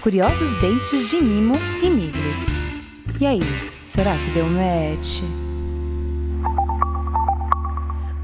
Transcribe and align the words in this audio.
curiosos 0.00 0.54
dates 0.54 1.10
de 1.10 1.20
Mimo 1.20 1.56
e 1.82 1.90
Miglis. 1.90 2.56
E 3.20 3.26
aí, 3.26 3.40
será 3.84 4.16
que 4.16 4.30
deu 4.30 4.46
match? 4.46 5.20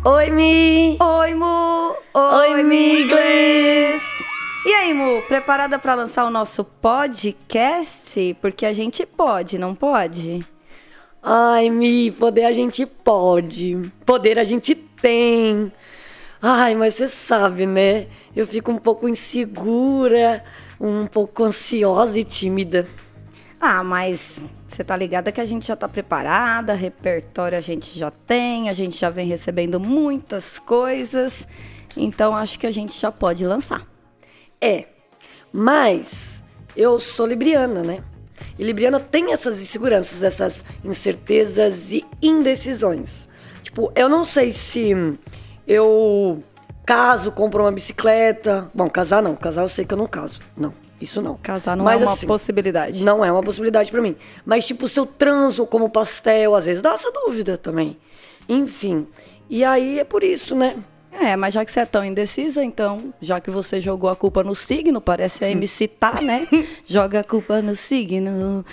Oi, 0.04 0.30
Mi! 0.30 0.96
Oi, 0.98 1.34
Mu! 1.34 1.94
Oi, 2.14 2.62
Miglis! 2.62 4.02
E 4.64 4.72
aí, 4.72 4.94
Mu, 4.94 5.20
preparada 5.22 5.78
para 5.78 5.94
lançar 5.94 6.24
o 6.24 6.30
nosso 6.30 6.64
podcast? 6.64 8.34
Porque 8.40 8.64
a 8.64 8.72
gente 8.72 9.04
pode, 9.04 9.58
não 9.58 9.74
pode? 9.74 10.46
Ai, 11.22 11.68
Mi, 11.68 12.10
poder 12.10 12.44
a 12.46 12.52
gente 12.52 12.86
pode. 12.86 13.92
Poder 14.06 14.38
a 14.38 14.44
gente 14.44 14.74
tem. 14.74 15.70
Ai, 16.48 16.76
mas 16.76 16.94
você 16.94 17.08
sabe, 17.08 17.66
né? 17.66 18.06
Eu 18.34 18.46
fico 18.46 18.70
um 18.70 18.78
pouco 18.78 19.08
insegura, 19.08 20.44
um 20.80 21.04
pouco 21.04 21.42
ansiosa 21.42 22.20
e 22.20 22.22
tímida. 22.22 22.86
Ah, 23.60 23.82
mas 23.82 24.46
você 24.68 24.84
tá 24.84 24.96
ligada 24.96 25.32
que 25.32 25.40
a 25.40 25.44
gente 25.44 25.66
já 25.66 25.74
tá 25.74 25.88
preparada, 25.88 26.72
repertório 26.72 27.58
a 27.58 27.60
gente 27.60 27.98
já 27.98 28.12
tem, 28.12 28.68
a 28.68 28.72
gente 28.72 28.96
já 28.96 29.10
vem 29.10 29.26
recebendo 29.26 29.80
muitas 29.80 30.56
coisas, 30.56 31.48
então 31.96 32.36
acho 32.36 32.60
que 32.60 32.66
a 32.68 32.70
gente 32.70 32.96
já 32.96 33.10
pode 33.10 33.44
lançar. 33.44 33.84
É, 34.60 34.84
mas 35.52 36.44
eu 36.76 37.00
sou 37.00 37.26
libriana, 37.26 37.82
né? 37.82 38.04
E 38.56 38.62
libriana 38.62 39.00
tem 39.00 39.32
essas 39.32 39.60
inseguranças, 39.60 40.22
essas 40.22 40.64
incertezas 40.84 41.90
e 41.90 42.06
indecisões. 42.22 43.26
Tipo, 43.64 43.90
eu 43.96 44.08
não 44.08 44.24
sei 44.24 44.52
se 44.52 44.94
eu 45.66 46.42
caso, 46.84 47.32
compro 47.32 47.62
uma 47.64 47.72
bicicleta. 47.72 48.68
Bom, 48.74 48.88
casar 48.88 49.22
não, 49.22 49.34
casar 49.34 49.62
eu 49.62 49.68
sei 49.68 49.84
que 49.84 49.92
eu 49.92 49.98
não 49.98 50.06
caso. 50.06 50.40
Não. 50.56 50.72
Isso 51.00 51.20
não. 51.20 51.36
Casar 51.36 51.76
não 51.76 51.84
Mas, 51.84 52.00
é 52.00 52.04
uma 52.04 52.12
assim, 52.12 52.26
possibilidade. 52.26 53.04
Não 53.04 53.24
é 53.24 53.30
uma 53.30 53.42
possibilidade 53.42 53.90
para 53.90 54.00
mim. 54.00 54.16
Mas, 54.46 54.66
tipo, 54.66 54.88
se 54.88 54.98
eu 54.98 55.04
transo 55.04 55.66
como 55.66 55.90
pastel, 55.90 56.54
às 56.54 56.64
vezes 56.64 56.80
dá 56.80 56.94
essa 56.94 57.10
dúvida 57.12 57.58
também. 57.58 57.98
Enfim. 58.48 59.06
E 59.50 59.62
aí 59.64 59.98
é 59.98 60.04
por 60.04 60.24
isso, 60.24 60.54
né? 60.54 60.74
É, 61.18 61.34
mas 61.34 61.54
já 61.54 61.64
que 61.64 61.72
você 61.72 61.80
é 61.80 61.86
tão 61.86 62.04
indecisa, 62.04 62.62
então, 62.62 63.14
já 63.20 63.40
que 63.40 63.50
você 63.50 63.80
jogou 63.80 64.10
a 64.10 64.14
culpa 64.14 64.44
no 64.44 64.54
signo, 64.54 65.00
parece 65.00 65.42
a 65.44 65.50
MC 65.50 65.88
Tá, 65.88 66.20
né? 66.20 66.46
Joga 66.84 67.20
a 67.20 67.24
culpa 67.24 67.62
no 67.62 67.74
signo. 67.74 68.64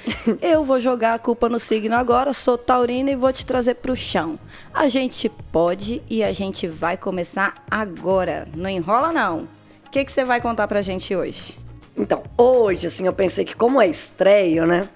Eu 0.41 0.64
vou 0.64 0.80
jogar 0.80 1.14
a 1.14 1.19
culpa 1.19 1.47
no 1.47 1.58
signo 1.58 1.95
agora, 1.95 2.33
sou 2.33 2.58
taurina 2.58 3.11
e 3.11 3.16
vou 3.16 3.31
te 3.31 3.45
trazer 3.45 3.75
pro 3.75 3.95
chão. 3.95 4.38
A 4.73 4.89
gente 4.89 5.30
pode 5.52 6.02
e 6.09 6.21
a 6.21 6.33
gente 6.33 6.67
vai 6.67 6.97
começar 6.97 7.53
agora. 7.71 8.47
Não 8.55 8.69
enrola, 8.69 9.14
não. 9.14 9.47
O 9.88 9.89
que, 9.89 10.03
que 10.03 10.11
você 10.11 10.25
vai 10.25 10.41
contar 10.41 10.67
pra 10.67 10.81
gente 10.81 11.16
hoje? 11.16 11.58
Então, 11.95 12.23
hoje, 12.38 12.88
assim, 12.88 13.05
eu 13.05 13.14
pensei 13.14 13.45
que 13.45 13.55
como 13.55 13.81
é 13.81 13.88
estreia, 13.88 14.66
né, 14.66 14.89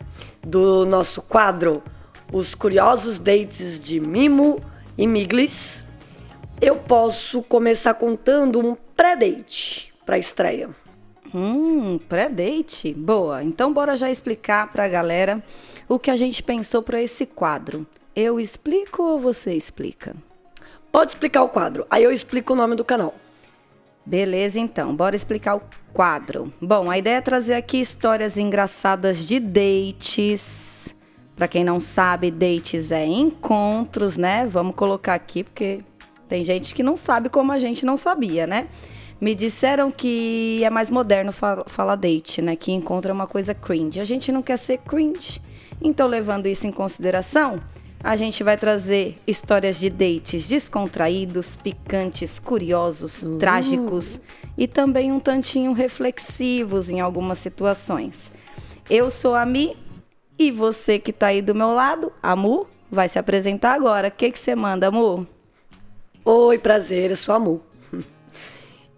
do 0.44 0.86
nosso 0.86 1.22
quadro 1.22 1.82
Os 2.34 2.54
Curiosos 2.56 3.20
Dates 3.20 3.80
de 3.80 4.00
Mimo 4.00 4.60
e 4.98 5.08
Miglis, 5.08 5.86
eu 6.60 6.76
posso 6.76 7.42
começar 7.44 7.94
contando 7.94 8.60
um 8.60 8.76
pré-date 8.96 9.94
para 10.06 10.18
estreia. 10.18 10.70
Hum, 11.34 12.00
pré-date? 12.10 12.94
Boa. 12.94 13.44
Então 13.44 13.72
bora 13.72 13.96
já 13.96 14.10
explicar 14.10 14.72
para 14.72 14.86
a 14.86 14.90
galera 14.90 15.44
o 15.88 16.00
que 16.00 16.10
a 16.10 16.16
gente 16.16 16.42
pensou 16.42 16.82
para 16.82 17.02
esse 17.02 17.26
quadro. 17.26 17.86
Eu 18.16 18.40
explico 18.40 19.04
ou 19.04 19.20
você 19.20 19.54
explica? 19.54 20.16
Pode 20.92 21.12
explicar 21.12 21.44
o 21.44 21.50
quadro. 21.50 21.86
Aí 21.90 22.04
eu 22.04 22.12
explico 22.12 22.54
o 22.54 22.56
nome 22.56 22.76
do 22.76 22.84
canal. 22.84 23.14
Beleza, 24.06 24.58
então, 24.58 24.96
bora 24.96 25.18
explicar 25.18 25.58
o 25.58 25.62
quadro. 25.94 26.52
Bom, 26.62 26.90
a 26.90 26.98
ideia 26.98 27.18
é 27.18 27.22
trazer 27.22 27.56
aqui 27.56 27.80
histórias 27.82 28.38
engraçadas 28.38 29.28
de 29.28 29.38
dates. 29.40 30.96
Para 31.36 31.48
quem 31.48 31.64
não 31.64 31.80
sabe, 31.80 32.32
dates 32.32 32.92
é 32.92 33.06
encontros, 33.06 34.16
né? 34.16 34.48
Vamos 34.48 34.76
colocar 34.76 35.14
aqui 35.14 35.44
porque 35.44 35.84
tem 36.28 36.44
gente 36.44 36.76
que 36.76 36.84
não 36.84 36.96
sabe 36.96 37.30
como 37.30 37.52
a 37.52 37.60
gente 37.60 37.86
não 37.86 37.98
sabia, 37.98 38.46
né? 38.46 38.68
Me 39.20 39.34
disseram 39.34 39.90
que 39.90 40.62
é 40.64 40.70
mais 40.70 40.90
moderno 40.90 41.32
falar 41.32 41.96
date, 41.96 42.42
né? 42.42 42.56
Que 42.56 42.72
encontro 42.72 43.10
é 43.10 43.14
uma 43.14 43.26
coisa 43.26 43.54
cringe. 43.54 44.00
A 44.00 44.06
gente 44.06 44.32
não 44.32 44.44
quer 44.44 44.58
ser 44.58 44.78
cringe. 44.80 45.42
Então, 45.82 46.08
levando 46.08 46.48
isso 46.48 46.68
em 46.68 46.72
consideração, 46.72 47.62
a 48.04 48.16
gente 48.16 48.44
vai 48.44 48.58
trazer 48.58 49.18
histórias 49.26 49.80
de 49.80 49.90
dates 49.90 50.48
descontraídos, 50.48 51.56
picantes, 51.56 52.38
curiosos, 52.38 53.24
uh. 53.24 53.38
trágicos 53.38 54.22
e 54.58 54.68
também 54.68 55.12
um 55.12 55.20
tantinho 55.20 55.74
reflexivos 55.74 56.90
em 56.90 57.00
algumas 57.00 57.40
situações. 57.40 58.32
Eu 58.90 59.10
sou 59.10 59.36
a 59.36 59.46
Mi 59.46 59.76
e 60.38 60.52
você 60.52 61.00
que 61.00 61.10
está 61.10 61.28
aí 61.28 61.42
do 61.42 61.56
meu 61.56 61.74
lado, 61.74 62.12
a 62.22 62.36
Mu, 62.36 62.68
vai 62.92 63.10
se 63.10 63.18
apresentar 63.18 63.74
agora. 63.74 64.10
O 64.10 64.12
que, 64.12 64.32
que 64.32 64.40
você 64.40 64.56
manda, 64.56 64.92
Mu? 64.92 65.28
Oi, 66.30 66.58
prazer, 66.58 67.12
eu 67.12 67.16
sou 67.16 67.34
a 67.34 67.40
Mu. 67.40 67.62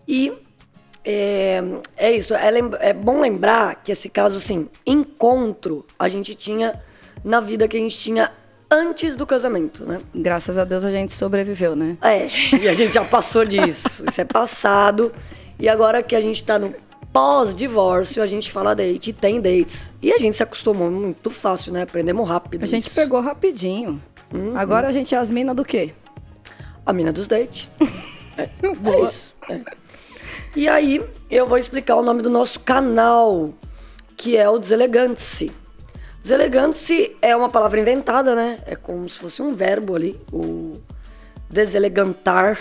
E 0.08 0.34
é, 1.06 1.62
é 1.96 2.12
isso, 2.12 2.34
é, 2.34 2.50
é 2.80 2.92
bom 2.92 3.20
lembrar 3.20 3.84
que 3.84 3.92
esse 3.92 4.10
caso, 4.10 4.38
assim, 4.38 4.68
encontro, 4.84 5.86
a 6.00 6.08
gente 6.08 6.34
tinha 6.34 6.82
na 7.24 7.40
vida 7.40 7.68
que 7.68 7.78
a 7.78 7.80
gente 7.80 7.96
tinha 7.96 8.32
antes 8.72 9.16
do 9.16 9.28
casamento, 9.28 9.86
né? 9.86 10.02
Graças 10.16 10.58
a 10.58 10.66
Deus 10.66 10.84
a 10.84 10.90
gente 10.90 11.12
sobreviveu, 11.12 11.76
né? 11.76 12.00
É, 12.02 12.30
e 12.60 12.68
a 12.68 12.74
gente 12.74 12.94
já 12.94 13.06
passou 13.06 13.46
disso. 13.46 14.04
Isso 14.10 14.22
é 14.22 14.26
passado. 14.26 15.12
E 15.60 15.70
agora 15.70 16.02
que 16.02 16.16
a 16.16 16.22
gente 16.22 16.44
tá 16.44 16.58
no 16.58 16.74
pós-divórcio, 17.14 18.24
a 18.24 18.26
gente 18.26 18.52
fala 18.52 18.74
date, 18.74 19.14
tem 19.14 19.40
dates. 19.40 19.94
E 20.02 20.12
a 20.12 20.18
gente 20.18 20.36
se 20.36 20.42
acostumou 20.42 20.90
muito 20.90 21.30
fácil, 21.30 21.74
né? 21.74 21.84
Aprendemos 21.84 22.28
rápido. 22.28 22.64
A 22.64 22.66
gente 22.66 22.88
isso. 22.88 22.96
pegou 22.96 23.22
rapidinho. 23.22 24.02
Uhum. 24.34 24.58
Agora 24.58 24.88
a 24.88 24.92
gente 24.92 25.14
é 25.14 25.18
as 25.20 25.30
minas 25.30 25.56
do 25.56 25.64
quê? 25.64 25.94
A 26.90 26.94
mina 26.94 27.14
dos 27.14 27.28
dates. 27.28 27.70
é. 28.36 28.50
É 28.64 29.06
isso. 29.06 29.32
É. 29.48 29.62
E 30.56 30.68
aí, 30.68 31.00
eu 31.30 31.48
vou 31.48 31.60
explicar 31.60 31.96
o 31.98 32.02
nome 32.02 32.24
do 32.24 32.32
nosso 32.32 32.60
canal, 32.62 33.54
que 34.18 34.36
é 34.36 34.50
o 34.50 34.58
Deselegante-se. 34.58 35.52
Deselegante 36.20 37.16
é 37.22 37.36
uma 37.36 37.48
palavra 37.48 37.80
inventada, 37.80 38.34
né? 38.34 38.58
É 38.66 38.76
como 38.76 39.08
se 39.08 39.20
fosse 39.20 39.40
um 39.40 39.54
verbo 39.54 39.96
ali, 39.96 40.20
o 40.34 40.82
deselegantar. 41.48 42.58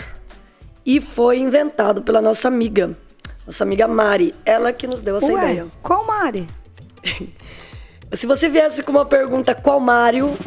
E 0.85 1.01
foi 1.01 1.39
inventado 1.39 2.03
pela 2.03 2.21
nossa 2.21 2.49
amiga, 2.49 2.95
nossa 3.47 3.63
amiga 3.63 3.87
Mari. 3.87 4.35
Ela 4.45 4.71
que 4.71 4.85
nos 4.85 5.01
deu 5.01 5.17
essa 5.17 5.25
Ué, 5.25 5.33
ideia. 5.33 5.67
Qual 5.81 6.05
Mari? 6.05 6.47
se 8.13 8.27
você 8.27 8.47
viesse 8.47 8.83
com 8.83 8.91
uma 8.91 9.05
pergunta 9.07 9.55
qual 9.55 9.79
Mário, 9.79 10.37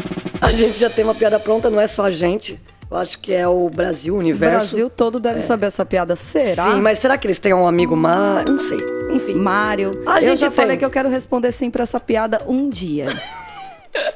a 0.40 0.52
gente 0.52 0.78
já 0.78 0.88
tem 0.88 1.02
uma 1.02 1.16
piada 1.16 1.40
pronta, 1.40 1.68
não 1.68 1.80
é 1.80 1.88
só 1.88 2.04
a 2.04 2.10
gente. 2.12 2.60
Eu 2.92 2.98
acho 2.98 3.20
que 3.20 3.32
é 3.32 3.48
o 3.48 3.70
Brasil, 3.70 4.14
universo. 4.14 4.66
O 4.66 4.68
Brasil 4.68 4.90
todo 4.90 5.18
deve 5.18 5.38
é. 5.38 5.40
saber 5.40 5.68
essa 5.68 5.82
piada. 5.82 6.14
Será? 6.14 6.64
Sim, 6.64 6.82
mas 6.82 6.98
será 6.98 7.16
que 7.16 7.26
eles 7.26 7.38
têm 7.38 7.54
um 7.54 7.66
amigo 7.66 7.96
Mário? 7.96 8.52
Não 8.52 8.62
sei. 8.62 8.80
Enfim. 9.10 9.34
Mário. 9.34 10.02
A 10.04 10.20
eu 10.20 10.36
já 10.36 10.48
tem. 10.48 10.56
falei 10.56 10.76
que 10.76 10.84
eu 10.84 10.90
quero 10.90 11.08
responder 11.08 11.52
sim 11.52 11.70
pra 11.70 11.84
essa 11.84 11.98
piada 11.98 12.42
um 12.46 12.68
dia. 12.68 13.06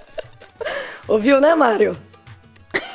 Ouviu, 1.08 1.40
né, 1.40 1.54
Mário? 1.54 1.96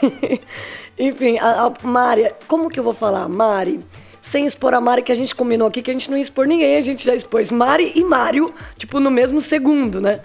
Enfim, 1.00 1.40
a, 1.40 1.66
a 1.66 1.88
Mari, 1.88 2.31
como 2.47 2.70
que 2.70 2.80
eu 2.80 2.84
vou 2.84 2.94
falar? 2.94 3.28
Mari, 3.28 3.84
sem 4.22 4.46
expor 4.46 4.75
a 4.75 4.81
Mari, 4.81 5.02
que 5.02 5.12
a 5.12 5.16
gente 5.16 5.34
combinou 5.34 5.68
aqui 5.68 5.81
que 5.81 5.90
a 5.90 5.94
gente 5.96 6.12
não 6.12 6.18
ia 6.18 6.22
expor 6.22 6.46
ninguém, 6.46 6.78
a 6.78 6.81
gente 6.81 7.03
já 7.03 7.16
expôs 7.16 7.50
Mari 7.50 7.94
e 7.96 8.03
Mário, 8.03 8.53
tipo, 8.78 9.00
no 9.00 9.09
mesmo 9.09 9.41
segundo, 9.41 10.00
né? 10.00 10.20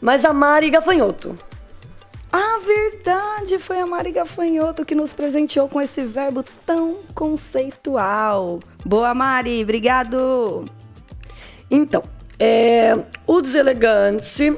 Mas 0.00 0.24
a 0.24 0.32
Mari 0.32 0.70
Gafanhoto. 0.70 1.36
Ah, 2.32 2.58
verdade! 2.64 3.58
Foi 3.58 3.78
a 3.78 3.86
Mari 3.86 4.10
Gafanhoto 4.10 4.86
que 4.86 4.94
nos 4.94 5.12
presenteou 5.12 5.68
com 5.68 5.82
esse 5.82 6.02
verbo 6.02 6.42
tão 6.64 6.96
conceitual. 7.14 8.58
Boa, 8.86 9.14
Mari! 9.14 9.62
Obrigado! 9.62 10.64
Então, 11.70 12.02
é, 12.38 12.98
o 13.26 13.42
deselegante 13.42 14.56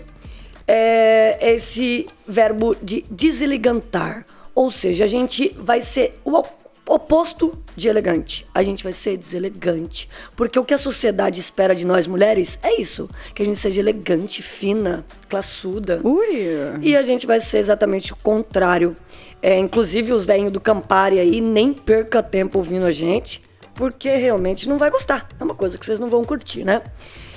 é 0.68 1.36
esse 1.52 2.06
verbo 2.26 2.76
de 2.80 3.04
deselegantar. 3.10 4.24
Ou 4.54 4.70
seja, 4.70 5.02
a 5.02 5.08
gente 5.08 5.48
vai 5.58 5.80
ser 5.80 6.20
o 6.24 6.36
oposto 6.86 7.58
de 7.74 7.88
elegante. 7.88 8.46
A 8.54 8.62
gente 8.62 8.82
vai 8.82 8.92
ser 8.92 9.16
deselegante. 9.16 10.08
Porque 10.36 10.58
o 10.58 10.64
que 10.64 10.74
a 10.74 10.78
sociedade 10.78 11.40
espera 11.40 11.74
de 11.74 11.86
nós 11.86 12.06
mulheres 12.06 12.58
é 12.62 12.80
isso: 12.80 13.08
que 13.34 13.42
a 13.42 13.44
gente 13.44 13.58
seja 13.58 13.80
elegante, 13.80 14.42
fina, 14.42 15.04
classuda. 15.28 16.00
Ui. 16.04 16.78
E 16.82 16.96
a 16.96 17.02
gente 17.02 17.26
vai 17.26 17.40
ser 17.40 17.58
exatamente 17.58 18.12
o 18.12 18.16
contrário. 18.16 18.96
É, 19.42 19.58
inclusive, 19.58 20.12
os 20.12 20.24
velhinhos 20.24 20.52
do 20.52 20.60
Campari 20.60 21.18
aí, 21.18 21.40
nem 21.40 21.72
perca 21.72 22.22
tempo 22.22 22.58
ouvindo 22.58 22.86
a 22.86 22.92
gente, 22.92 23.42
porque 23.74 24.08
realmente 24.16 24.68
não 24.68 24.78
vai 24.78 24.90
gostar. 24.90 25.28
É 25.38 25.44
uma 25.44 25.54
coisa 25.54 25.76
que 25.76 25.84
vocês 25.84 25.98
não 25.98 26.08
vão 26.08 26.24
curtir, 26.24 26.64
né? 26.64 26.82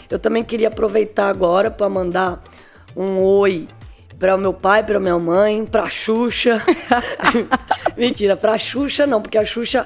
Eu 0.09 0.17
também 0.17 0.44
queria 0.44 0.69
aproveitar 0.69 1.27
agora 1.27 1.69
para 1.69 1.89
mandar 1.89 2.41
um 2.95 3.21
oi 3.21 3.67
para 4.19 4.35
o 4.35 4.37
meu 4.37 4.53
pai, 4.53 4.83
para 4.83 4.99
minha 4.99 5.17
mãe, 5.19 5.65
para 5.65 5.83
a 5.83 5.89
Xuxa. 5.89 6.61
Mentira, 7.95 8.35
para 8.35 8.53
a 8.53 8.57
Xuxa 8.57 9.05
não, 9.07 9.21
porque 9.21 9.37
a 9.37 9.45
Xuxa 9.45 9.85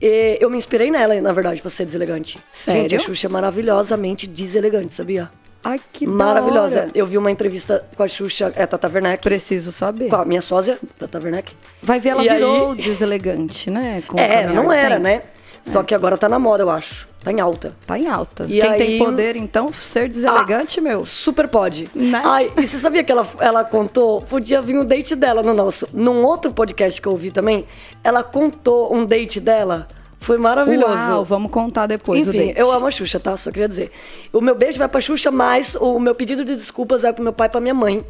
eh, 0.00 0.38
eu 0.40 0.50
me 0.50 0.56
inspirei 0.56 0.90
nela, 0.90 1.18
na 1.20 1.32
verdade, 1.32 1.60
para 1.60 1.70
ser 1.70 1.84
deselegante. 1.84 2.38
Sério? 2.52 2.82
Gente, 2.82 2.96
a 2.96 2.98
Xuxa 2.98 3.26
é 3.26 3.30
maravilhosamente 3.30 4.26
deselegante, 4.26 4.94
sabia? 4.94 5.30
Ai, 5.64 5.80
que 5.92 6.06
Maravilhosa. 6.06 6.80
hora. 6.82 6.90
Eu 6.94 7.06
vi 7.06 7.18
uma 7.18 7.30
entrevista 7.30 7.84
com 7.96 8.02
a 8.02 8.08
Xuxa, 8.08 8.52
é 8.54 8.64
Tata 8.66 8.88
Werneck, 8.88 9.22
Preciso 9.22 9.72
saber. 9.72 10.08
com 10.08 10.16
a 10.16 10.24
minha 10.24 10.40
sósia, 10.40 10.78
Tata 10.98 11.18
Werneck. 11.18 11.52
Vai 11.82 11.98
ver, 11.98 12.10
ela 12.10 12.24
E 12.24 12.28
virou 12.28 12.70
aí- 12.72 12.76
deselegante, 12.82 13.68
né? 13.70 14.02
Com 14.06 14.18
É, 14.18 14.46
não 14.46 14.72
era, 14.72 14.98
né? 14.98 15.22
Só 15.62 15.82
que 15.82 15.92
agora 15.92 16.16
tá 16.16 16.28
na 16.28 16.38
moda, 16.38 16.62
eu 16.62 16.70
acho. 16.70 17.08
Tá 17.26 17.32
em 17.32 17.40
alta. 17.40 17.74
Tá 17.84 17.98
em 17.98 18.06
alta. 18.06 18.44
E 18.48 18.60
Quem 18.60 18.70
aí- 18.70 18.78
tem 18.78 18.98
poder, 19.00 19.34
então, 19.34 19.72
ser 19.72 20.06
deselegante, 20.06 20.80
meu. 20.80 21.04
Super 21.04 21.48
pode. 21.48 21.90
Né? 21.92 22.22
Ai, 22.24 22.52
e 22.56 22.64
você 22.64 22.78
sabia 22.78 23.02
que 23.02 23.10
ela, 23.10 23.26
ela 23.40 23.64
contou? 23.64 24.22
Podia 24.22 24.62
vir 24.62 24.78
um 24.78 24.84
date 24.84 25.16
dela 25.16 25.42
no 25.42 25.52
nosso. 25.52 25.88
Num 25.92 26.22
outro 26.24 26.52
podcast 26.52 27.00
que 27.00 27.08
eu 27.08 27.10
ouvi 27.10 27.32
também, 27.32 27.66
ela 28.04 28.22
contou 28.22 28.94
um 28.94 29.04
date 29.04 29.40
dela. 29.40 29.88
Foi 30.20 30.38
maravilhoso. 30.38 31.10
Uau, 31.10 31.24
vamos 31.24 31.50
contar 31.50 31.88
depois 31.88 32.24
o 32.24 32.30
Enfim, 32.30 32.46
date. 32.46 32.60
eu 32.60 32.70
amo 32.70 32.86
a 32.86 32.90
Xuxa, 32.92 33.18
tá? 33.18 33.36
Só 33.36 33.50
queria 33.50 33.68
dizer. 33.68 33.90
O 34.32 34.40
meu 34.40 34.54
beijo 34.54 34.78
vai 34.78 34.86
pra 34.88 35.00
Xuxa, 35.00 35.32
mas 35.32 35.74
o 35.74 35.98
meu 35.98 36.14
pedido 36.14 36.44
de 36.44 36.54
desculpas 36.54 37.02
vai 37.02 37.12
pro 37.12 37.24
meu 37.24 37.32
pai 37.32 37.48
e 37.48 37.50
pra 37.50 37.60
minha 37.60 37.74
mãe. 37.74 38.04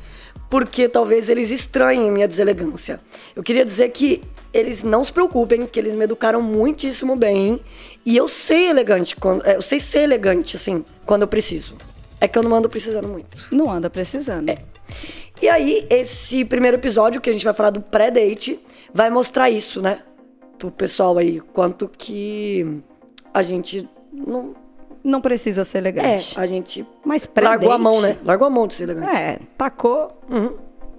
Porque 0.51 0.91
talvez 0.91 1.31
eles 1.31 1.51
estranhem 1.51 2.11
minha 2.11 2.29
deselegância. 2.29 3.01
Eu 3.35 3.43
queria 3.43 3.65
dizer 3.65 3.89
que 3.89 4.23
eles 4.57 4.83
não 4.83 5.05
se 5.05 5.13
preocupem, 5.13 5.67
que 5.67 5.79
eles 5.79 5.95
me 5.95 6.05
educaram 6.05 6.41
muitíssimo 6.41 7.15
bem. 7.17 7.61
E 8.05 8.17
eu 8.17 8.29
sei 8.29 8.69
elegante, 8.69 9.15
é, 9.45 9.57
eu 9.57 9.63
sei 9.63 9.79
ser 9.81 10.01
elegante, 10.01 10.57
assim, 10.57 10.85
quando 11.05 11.23
eu 11.23 11.29
preciso. 11.29 11.77
É 12.21 12.27
que 12.27 12.39
eu 12.39 12.43
não 12.43 12.55
ando 12.55 12.69
precisando 12.69 13.09
muito. 13.09 13.37
Não 13.53 13.71
anda 13.71 13.91
precisando. 13.91 14.49
É. 14.49 14.59
E 15.43 15.49
aí, 15.49 15.87
esse 15.91 16.45
primeiro 16.45 16.77
episódio, 16.79 17.21
que 17.21 17.29
a 17.29 17.33
gente 17.33 17.45
vai 17.45 17.53
falar 17.53 17.71
do 17.71 17.81
pré-date, 17.81 18.59
vai 18.95 19.11
mostrar 19.11 19.51
isso, 19.51 19.83
né? 19.83 20.01
Pro 20.57 20.71
pessoal 20.71 21.19
aí, 21.19 21.41
quanto 21.53 21.89
que 21.89 22.81
a 23.35 23.43
gente 23.43 23.89
não. 24.13 24.55
Não 25.05 25.21
precisa 25.21 25.65
ser 25.65 25.79
É, 25.79 25.81
elegante. 25.83 26.35
a 26.41 26.47
gente 26.47 26.85
Mas 27.05 27.29
pré-date... 27.29 27.65
largou 27.65 27.73
a 27.73 27.79
mão, 27.79 28.01
né? 28.01 28.17
Largou 28.25 28.47
a 28.49 28.51
mão 28.51 28.67
de 28.67 28.75
ser 28.75 28.85
elegante. 28.85 29.15
É, 29.15 29.39
tacou, 29.57 30.21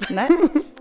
né? 0.09 0.27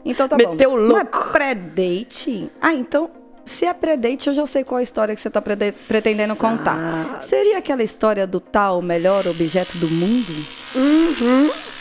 Então 0.05 0.29
tá 0.29 0.37
Meteu 0.37 0.71
bom. 0.71 0.77
Mas 0.77 0.89
louco. 0.89 1.33
pré-date... 1.33 2.51
Ah, 2.61 2.73
então, 2.75 3.11
se 3.45 3.65
é 3.65 3.73
pré-date, 3.73 4.27
eu 4.29 4.35
já 4.35 4.47
sei 4.47 4.65
qual 4.65 4.79
a 4.79 4.83
história 4.83 5.15
que 5.15 5.21
você 5.21 5.31
tá 5.31 5.41
prede- 5.41 5.73
pretendendo 5.89 6.35
contar. 6.37 7.19
Seria 7.21 7.59
aquela 7.59 7.83
história 7.83 8.27
do 8.27 8.41
tal 8.41 8.83
melhor 8.83 9.27
objeto 9.27 9.79
do 9.79 9.89
mundo? 9.89 10.33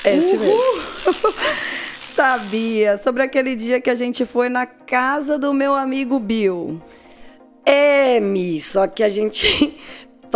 É 0.04 0.16
esse 0.18 0.38
mesmo. 0.38 0.60
Sabia, 2.16 2.98
sobre 2.98 3.24
aquele 3.24 3.56
dia 3.56 3.82
que 3.82 3.90
a 3.90 3.96
gente 3.96 4.26
foi 4.26 4.48
na 4.48 4.66
casa 4.66 5.38
do 5.38 5.54
meu 5.54 5.76
amigo 5.76 6.18
Bill. 6.20 6.82
É, 7.66 8.20
Mi, 8.20 8.62
só 8.62 8.88
que 8.88 9.04
a 9.04 9.10
gente 9.10 9.76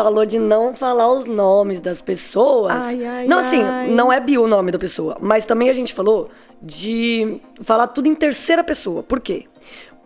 falou 0.04 0.26
de 0.26 0.40
não 0.40 0.74
falar 0.74 1.12
os 1.12 1.26
nomes 1.26 1.82
das 1.82 2.00
pessoas. 2.00 2.86
Ai, 2.86 3.06
ai, 3.06 3.28
não, 3.28 3.40
assim, 3.40 3.62
ai. 3.62 3.90
não 3.90 4.12
é 4.12 4.20
Bill 4.20 4.44
o 4.44 4.48
nome 4.48 4.72
da 4.72 4.80
pessoa, 4.80 5.18
mas 5.20 5.44
também 5.44 5.70
a 5.70 5.74
gente 5.74 5.94
falou 5.94 6.30
de 6.62 7.42
falar 7.62 7.88
tudo 7.88 8.08
em 8.08 8.16
terceira 8.16 8.64
pessoa. 8.64 9.04
Por 9.04 9.20
quê? 9.20 9.46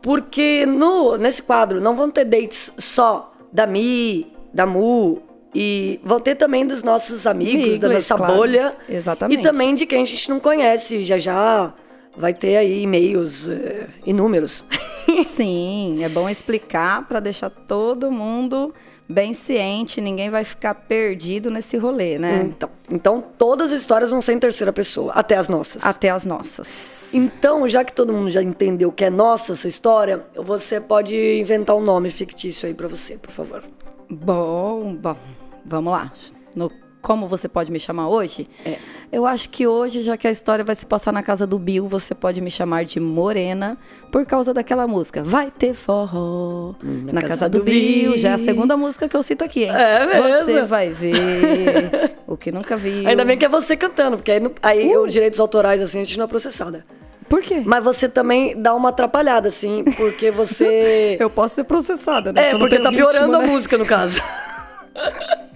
Porque 0.02 0.66
no, 0.66 1.16
nesse 1.16 1.44
quadro 1.44 1.80
não 1.80 1.96
vão 1.96 2.10
ter 2.10 2.26
dates 2.26 2.72
só 2.76 3.34
da 3.52 3.68
Mi, 3.68 4.34
da 4.52 4.66
Mu, 4.66 5.22
e 5.54 6.00
vão 6.04 6.20
ter 6.20 6.36
também 6.36 6.66
dos 6.66 6.82
nossos 6.82 7.28
amigos, 7.28 7.78
da 7.78 7.88
nossa 7.88 8.16
claro. 8.16 8.34
bolha. 8.34 8.76
Exatamente. 8.90 9.40
E 9.40 9.44
também 9.44 9.76
de 9.76 9.86
quem 9.86 10.02
a 10.02 10.06
gente 10.06 10.28
não 10.28 10.40
conhece. 10.40 11.04
Já 11.04 11.20
já 11.20 11.72
vai 12.18 12.34
ter 12.34 12.58
aí 12.58 12.82
e-mails 12.82 13.48
eh, 13.48 13.86
inúmeros. 14.08 14.64
Sim, 15.26 16.04
é 16.04 16.10
bom 16.10 16.28
explicar 16.28 17.08
para 17.08 17.20
deixar 17.20 17.52
todo 17.52 18.12
mundo 18.12 18.74
bem 19.08 19.34
ciente, 19.34 20.00
ninguém 20.00 20.30
vai 20.30 20.44
ficar 20.44 20.74
perdido 20.74 21.52
nesse 21.52 21.78
rolê, 21.78 22.18
né? 22.18 22.44
Então, 22.46 22.70
então 22.90 23.24
todas 23.38 23.72
as 23.72 23.82
histórias 23.82 24.10
vão 24.10 24.22
ser 24.22 24.34
em 24.34 24.40
terceira 24.40 24.72
pessoa, 24.72 25.14
até 25.14 25.36
as 25.36 25.48
nossas. 25.48 25.86
Até 25.86 26.10
as 26.10 26.26
nossas. 26.26 27.14
Então, 27.14 27.68
já 27.68 27.84
que 27.84 27.94
todo 27.94 28.14
mundo 28.14 28.32
já 28.32 28.42
entendeu 28.42 28.92
que 28.92 29.06
é 29.06 29.10
nossa 29.10 29.54
essa 29.54 29.68
história, 29.68 30.26
você 30.36 30.80
pode 30.80 31.16
inventar 31.16 31.76
um 31.76 31.82
nome 31.82 32.10
fictício 32.10 32.68
aí 32.68 32.74
pra 32.74 32.88
você, 32.88 33.18
por 33.18 33.32
favor. 33.32 33.64
Bom, 34.10 34.96
bom, 34.96 35.18
vamos 35.66 35.94
lá. 35.94 36.12
No 36.56 36.70
como 37.04 37.28
você 37.28 37.50
pode 37.50 37.70
me 37.70 37.80
chamar 37.80 38.08
hoje? 38.08 38.48
É. 38.66 38.78
Eu 39.12 39.28
acho 39.28 39.50
que 39.50 39.68
hoje, 39.68 40.02
já 40.02 40.16
que 40.16 40.26
a 40.26 40.32
história 40.32 40.64
vai 40.64 40.74
se 40.74 40.86
passar 40.86 41.12
na 41.12 41.22
casa 41.22 41.46
do 41.46 41.60
Bill, 41.60 41.86
você 41.86 42.16
pode 42.16 42.40
me 42.40 42.50
chamar 42.50 42.86
de 42.86 42.98
Morena 42.98 43.78
por 44.10 44.26
causa 44.26 44.54
daquela 44.54 44.88
música. 44.88 45.22
Vai 45.22 45.52
ter 45.52 45.74
forró 45.74 46.74
na, 46.82 47.22
casa, 47.22 47.50
do, 47.50 47.62
Bill. 47.62 48.18
Já 48.18 48.30
é 48.30 48.34
a 48.34 48.38
segunda 48.38 48.78
música 48.78 49.08
que 49.10 49.16
eu 49.16 49.22
cito 49.22 49.44
aqui, 49.44 49.66
hein? 49.66 49.72
É 49.72 50.08
mesmo? 50.08 50.46
Você 50.46 50.62
vai 50.62 50.92
ver 50.92 52.16
o 52.26 52.38
que 52.38 52.52
nunca 52.54 52.78
viu. 52.78 53.06
Ainda 53.06 53.26
bem 53.26 53.38
que 53.38 53.46
é 53.46 53.50
você 53.50 53.76
cantando, 53.76 54.16
porque 54.16 54.32
aí, 54.32 54.42
aí 54.64 54.98
os 54.98 55.12
direitos 55.12 55.42
autorais, 55.42 55.82
assim, 55.82 56.00
a 56.00 56.04
gente 56.06 56.18
não 56.18 56.24
é 56.24 56.28
processada. 56.28 56.86
Por 57.28 57.42
quê? 57.42 57.64
Mas 57.66 57.84
você 57.84 58.08
também 58.08 58.56
dá 58.56 58.74
uma 58.74 58.90
atrapalhada, 58.90 59.50
assim, 59.50 59.84
porque 59.98 60.32
você... 60.32 61.18
Eu 61.20 61.30
posso 61.30 61.56
ser 61.56 61.66
processada, 61.66 62.32
né? 62.32 62.50
É, 62.50 62.58
porque 62.58 62.76
tenho 62.78 62.84
tá 62.84 62.90
ritmo, 62.90 63.10
piorando 63.10 63.38
né? 63.38 63.44
a 63.44 63.48
música, 63.48 63.78
no 63.78 63.86
caso. 63.86 64.22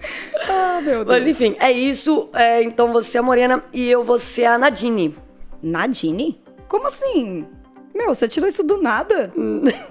Ah, 0.50 0.80
meu 0.80 1.04
Deus. 1.04 1.18
Mas 1.18 1.26
enfim, 1.26 1.56
é 1.58 1.70
isso. 1.70 2.30
É, 2.32 2.62
então 2.62 2.92
você 2.92 3.18
é 3.18 3.20
a 3.20 3.22
Morena 3.22 3.62
e 3.72 3.90
eu 3.90 4.02
vou 4.02 4.18
ser 4.18 4.46
a 4.46 4.56
Nadine. 4.56 5.14
Nadine? 5.62 6.40
Como 6.68 6.86
assim? 6.86 7.46
Meu, 7.94 8.14
você 8.14 8.28
tirou 8.28 8.48
isso 8.48 8.62
do 8.62 8.80
nada? 8.80 9.32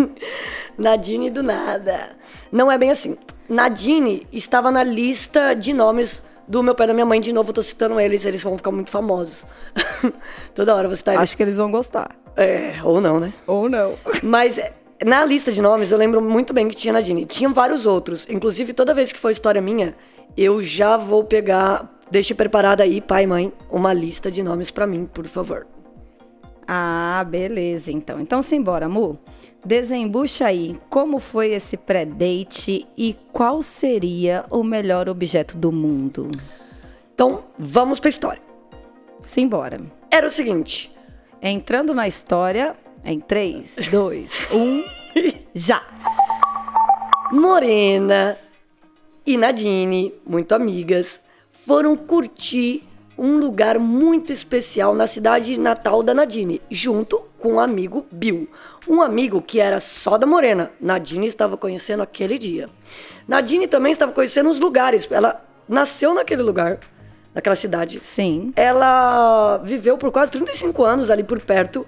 Nadine 0.77 1.29
do 1.29 1.43
nada. 1.43 2.15
Não 2.51 2.71
é 2.71 2.77
bem 2.77 2.89
assim. 2.89 3.17
Nadine 3.49 4.25
estava 4.31 4.71
na 4.71 4.83
lista 4.83 5.53
de 5.53 5.73
nomes 5.73 6.23
do 6.47 6.63
meu 6.63 6.73
pai 6.73 6.85
e 6.85 6.87
da 6.87 6.93
minha 6.93 7.05
mãe. 7.05 7.19
De 7.19 7.33
novo, 7.33 7.49
eu 7.49 7.53
tô 7.53 7.63
citando 7.63 7.99
eles, 7.99 8.25
eles 8.25 8.41
vão 8.41 8.57
ficar 8.57 8.71
muito 8.71 8.89
famosos. 8.89 9.45
Toda 10.55 10.73
hora 10.73 10.87
você 10.87 11.03
tá. 11.03 11.19
Acho 11.19 11.35
que 11.35 11.43
eles 11.43 11.57
vão 11.57 11.69
gostar. 11.69 12.15
É, 12.35 12.75
ou 12.83 13.01
não, 13.01 13.19
né? 13.19 13.33
Ou 13.45 13.67
não. 13.67 13.95
Mas 14.23 14.57
é, 14.57 14.71
na 15.05 15.23
lista 15.23 15.51
de 15.51 15.61
nomes, 15.61 15.91
eu 15.91 15.97
lembro 15.97 16.21
muito 16.21 16.53
bem 16.53 16.67
que 16.67 16.75
tinha 16.75 16.93
Nadine. 16.93 17.25
Tinham 17.25 17.53
vários 17.53 17.85
outros. 17.85 18.27
Inclusive, 18.29 18.73
toda 18.73 18.93
vez 18.93 19.11
que 19.11 19.19
for 19.19 19.29
história 19.29 19.61
minha, 19.61 19.95
eu 20.35 20.61
já 20.61 20.97
vou 20.97 21.23
pegar. 21.23 21.93
Deixe 22.09 22.33
preparada 22.33 22.83
aí, 22.83 23.01
pai 23.01 23.23
e 23.23 23.27
mãe, 23.27 23.53
uma 23.69 23.93
lista 23.93 24.31
de 24.31 24.41
nomes 24.41 24.71
pra 24.71 24.87
mim, 24.87 25.05
por 25.05 25.25
favor. 25.25 25.67
Ah, 26.67 27.25
beleza, 27.29 27.91
então. 27.91 28.19
Então 28.19 28.41
simbora, 28.41 28.89
Mu. 28.89 29.19
Desembucha 29.65 30.45
aí 30.45 30.79
como 30.89 31.19
foi 31.19 31.51
esse 31.51 31.75
pré-date 31.75 32.87
e 32.97 33.15
qual 33.33 33.61
seria 33.61 34.45
o 34.49 34.63
melhor 34.63 35.09
objeto 35.09 35.57
do 35.57 35.71
mundo. 35.71 36.29
Então, 37.13 37.43
vamos 37.57 37.99
pra 37.99 38.09
história. 38.09 38.41
Simbora. 39.21 39.79
Era 40.09 40.27
o 40.27 40.31
seguinte. 40.31 40.95
Entrando 41.41 41.93
na 41.93 42.07
história, 42.07 42.75
em 43.07 43.21
3, 43.21 43.77
2, 43.89 44.31
1, 44.51 44.83
já! 45.55 45.81
Morena 47.31 48.37
e 49.25 49.37
Nadine, 49.37 50.13
muito 50.25 50.53
amigas, 50.53 51.21
foram 51.53 51.95
curtir 51.95 52.83
um 53.17 53.37
lugar 53.37 53.79
muito 53.79 54.33
especial 54.33 54.93
na 54.93 55.07
cidade 55.07 55.57
natal 55.57 56.03
da 56.03 56.13
Nadine, 56.13 56.61
junto 56.69 57.23
com 57.39 57.55
o 57.55 57.59
amigo 57.61 58.05
Bill. 58.11 58.47
Um 58.85 59.01
amigo 59.01 59.41
que 59.41 59.61
era 59.61 59.79
só 59.79 60.17
da 60.17 60.27
Morena. 60.27 60.69
Nadine 60.79 61.27
estava 61.27 61.55
conhecendo 61.55 62.03
aquele 62.03 62.37
dia. 62.37 62.69
Nadine 63.25 63.67
também 63.67 63.93
estava 63.93 64.11
conhecendo 64.11 64.49
os 64.49 64.59
lugares. 64.59 65.09
Ela 65.09 65.43
nasceu 65.67 66.13
naquele 66.13 66.41
lugar, 66.41 66.79
naquela 67.33 67.55
cidade. 67.55 67.99
Sim. 68.03 68.53
Ela 68.55 69.57
viveu 69.63 69.97
por 69.97 70.11
quase 70.11 70.31
35 70.31 70.83
anos 70.83 71.09
ali 71.09 71.23
por 71.23 71.39
perto 71.39 71.87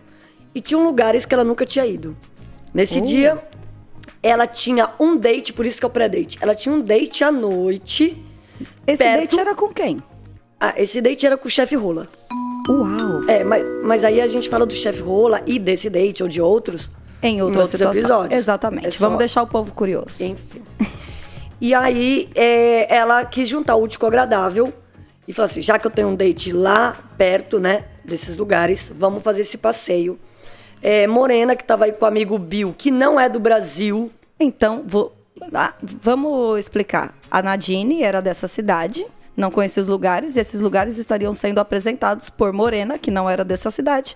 e 0.54 0.62
tinha 0.62 0.80
lugares 0.80 1.26
que 1.26 1.34
ela 1.34 1.44
nunca 1.44 1.66
tinha 1.66 1.86
ido. 1.86 2.16
Nesse 2.74 3.02
dia, 3.02 3.42
ela 4.22 4.46
tinha 4.48 4.90
um 5.00 5.18
date, 5.18 5.54
por 5.54 5.66
isso 5.66 5.80
que 5.80 5.86
é 5.86 5.88
o 5.88 5.92
pré-date. 5.92 6.38
Ela 6.42 6.54
tinha 6.56 6.74
um 6.74 6.82
date 6.82 7.24
à 7.24 7.32
noite. 7.32 8.24
Esse 8.86 9.04
perto- 9.04 9.20
date 9.22 9.40
era 9.40 9.56
com 9.56 9.70
quem? 9.70 9.98
Ah, 10.60 10.74
esse 10.78 11.02
date 11.02 11.26
era 11.26 11.38
com 11.38 11.48
o 11.48 11.52
chefe 11.52 11.76
Rola. 11.76 12.08
Uau! 12.68 13.24
É, 13.28 13.44
mas, 13.44 13.64
mas 13.84 14.04
aí 14.04 14.22
a 14.22 14.28
gente 14.28 14.50
fala 14.50 14.66
do 14.66 14.74
chefe 14.74 15.02
Rola 15.02 15.42
e 15.48 15.58
desse 15.58 15.90
date 15.90 16.22
ou 16.22 16.30
de 16.30 16.42
outros. 16.42 16.92
Em 17.24 17.42
outros 17.42 17.70
situação. 17.70 18.00
episódios. 18.02 18.40
Exatamente. 18.40 18.88
É 18.88 18.92
só- 18.92 19.06
Vamos 19.06 19.18
deixar 19.20 19.42
o 19.44 19.48
povo 19.48 19.74
curioso. 19.74 20.22
Enfim. 20.24 20.62
E 21.62 21.74
aí, 21.74 22.30
é, 22.36 22.96
ela 22.96 23.26
quis 23.26 23.50
juntar 23.50 23.76
o 23.76 23.84
útil 23.84 24.00
com 24.00 24.06
o 24.06 24.08
agradável 24.08 24.74
e 25.28 25.34
falou 25.34 25.46
assim: 25.48 25.62
já 25.62 25.78
que 25.78 25.86
eu 25.86 25.92
tenho 25.92 26.08
um 26.08 26.16
date 26.16 26.54
lá 26.54 26.98
perto, 27.18 27.60
né, 27.60 27.84
desses 28.06 28.38
lugares, 28.38 28.90
vamos 28.98 29.22
fazer 29.22 29.42
esse 29.42 29.58
passeio. 29.58 30.18
É, 30.82 31.08
Morena, 31.08 31.56
que 31.56 31.64
tava 31.64 31.86
aí 31.86 31.92
com 31.92 32.06
o 32.06 32.08
amigo 32.08 32.38
Bill, 32.38 32.74
que 32.78 32.92
não 32.92 33.20
é 33.20 33.28
do 33.28 33.40
Brasil. 33.40 34.12
Então, 34.40 34.84
vou, 34.88 35.14
ah, 35.54 35.74
vamos 35.82 36.60
explicar. 36.60 37.14
A 37.30 37.42
Nadine 37.42 38.04
era 38.04 38.22
dessa 38.22 38.48
cidade, 38.48 39.06
não 39.36 39.52
conhecia 39.52 39.82
os 39.82 39.88
lugares, 39.90 40.36
e 40.36 40.40
esses 40.40 40.62
lugares 40.62 40.98
estariam 40.98 41.34
sendo 41.34 41.60
apresentados 41.60 42.30
por 42.30 42.52
Morena, 42.54 42.98
que 42.98 43.12
não 43.12 43.30
era 43.30 43.44
dessa 43.46 43.70
cidade, 43.70 44.16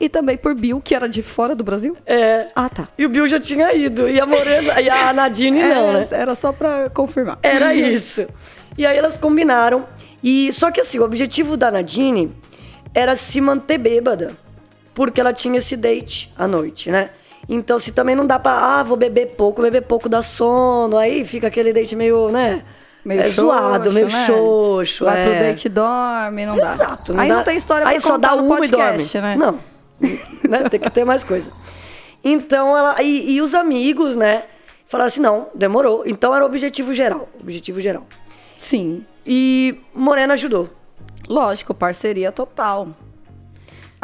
e 0.00 0.08
também 0.08 0.36
por 0.36 0.54
Bill, 0.54 0.80
que 0.80 0.94
era 0.94 1.08
de 1.08 1.22
fora 1.22 1.54
do 1.54 1.62
Brasil. 1.64 1.96
É. 2.06 2.48
Ah, 2.54 2.68
tá. 2.68 2.88
E 2.96 3.04
o 3.04 3.08
Bill 3.08 3.26
já 3.28 3.38
tinha 3.40 3.72
ido. 3.74 4.08
E 4.08 4.20
a 4.20 4.26
Morena. 4.26 4.80
e 4.80 4.88
a 4.88 5.12
Nadine 5.12 5.62
não, 5.62 5.90
É, 5.90 6.00
né? 6.00 6.06
Era 6.12 6.34
só 6.34 6.52
pra 6.52 6.88
confirmar. 6.90 7.38
Era 7.42 7.74
isso. 7.74 8.26
E 8.76 8.86
aí 8.86 8.96
elas 8.96 9.18
combinaram. 9.18 9.86
E 10.22 10.52
só 10.52 10.70
que 10.70 10.80
assim, 10.80 10.98
o 10.98 11.02
objetivo 11.04 11.56
da 11.56 11.70
Nadine 11.70 12.34
era 12.94 13.14
se 13.14 13.40
manter 13.40 13.78
bêbada, 13.78 14.32
porque 14.94 15.20
ela 15.20 15.32
tinha 15.32 15.58
esse 15.58 15.76
date 15.76 16.32
à 16.36 16.46
noite, 16.46 16.90
né? 16.90 17.10
Então, 17.48 17.78
se 17.78 17.92
também 17.92 18.14
não 18.14 18.26
dá 18.26 18.38
pra, 18.38 18.78
ah, 18.78 18.82
vou 18.82 18.96
beber 18.96 19.34
pouco, 19.36 19.60
beber 19.60 19.82
pouco 19.82 20.08
dá 20.08 20.22
sono, 20.22 20.96
aí 20.96 21.24
fica 21.26 21.48
aquele 21.48 21.72
date 21.72 21.94
meio, 21.94 22.30
né? 22.30 22.62
Meio 23.04 23.20
é, 23.20 23.28
zoado, 23.28 23.92
meio 23.92 24.06
né? 24.06 24.26
xoxo. 24.26 25.04
Vai 25.04 25.20
é. 25.20 25.24
pro 25.24 25.38
date 25.46 25.66
e 25.66 25.68
dorme, 25.68 26.46
não 26.46 26.56
dá. 26.56 26.72
Exato. 26.72 27.20
Aí 27.20 27.28
dá- 27.28 27.36
não 27.36 27.44
tem 27.44 27.56
história 27.56 27.86
Aí 27.86 27.94
pra 27.94 28.00
só 28.00 28.14
contar 28.14 28.30
dá 28.30 28.36
no 28.36 28.46
uma 28.46 28.56
e 28.56 28.58
podcast, 28.60 29.18
dorme. 29.18 29.28
né? 29.28 29.36
Não. 29.36 29.58
né? 30.48 30.68
Tem 30.70 30.80
que 30.80 30.90
ter 30.90 31.04
mais 31.04 31.22
coisa. 31.22 31.50
Então, 32.22 32.74
ela... 32.74 33.02
E, 33.02 33.32
e 33.32 33.42
os 33.42 33.54
amigos, 33.54 34.16
né? 34.16 34.44
Falaram 34.86 35.08
assim, 35.08 35.20
não, 35.20 35.48
demorou. 35.54 36.04
Então, 36.06 36.34
era 36.34 36.42
o 36.42 36.46
objetivo 36.46 36.94
geral. 36.94 37.28
Objetivo 37.38 37.78
geral. 37.78 38.06
Sim. 38.58 39.04
E 39.26 39.78
Morena 39.92 40.32
ajudou. 40.32 40.70
Lógico, 41.28 41.74
parceria 41.74 42.32
total. 42.32 42.88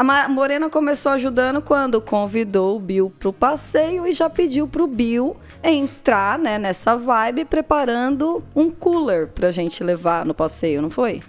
A 0.01 0.29
Morena 0.31 0.71
começou 0.71 1.13
ajudando 1.13 1.61
quando 1.61 2.01
convidou 2.01 2.79
o 2.79 2.81
Bill 2.81 3.13
pro 3.19 3.35
passeio 3.35 4.07
e 4.07 4.15
já 4.15 4.31
pediu 4.31 4.67
pro 4.67 4.87
Bill 4.87 5.37
entrar 5.63 6.39
né, 6.39 6.57
nessa 6.57 6.97
vibe 6.97 7.45
preparando 7.45 8.43
um 8.57 8.71
cooler 8.71 9.27
pra 9.27 9.53
gente 9.53 9.85
levar 9.85 10.25
no 10.25 10.33
passeio, 10.33 10.81
não 10.81 10.89
foi? 10.89 11.23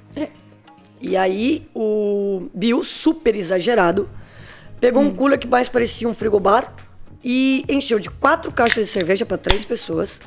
E 1.01 1.17
aí, 1.17 1.67
o 1.75 2.43
Bill, 2.53 2.81
super 2.81 3.35
exagerado, 3.35 4.09
pegou 4.79 5.03
um 5.03 5.13
cooler 5.13 5.37
que 5.37 5.49
mais 5.49 5.67
parecia 5.67 6.07
um 6.07 6.13
frigobar 6.13 6.73
e 7.21 7.65
encheu 7.67 7.99
de 7.99 8.09
quatro 8.09 8.53
caixas 8.53 8.85
de 8.85 8.91
cerveja 8.93 9.25
para 9.25 9.37
três 9.37 9.65
pessoas, 9.65 10.21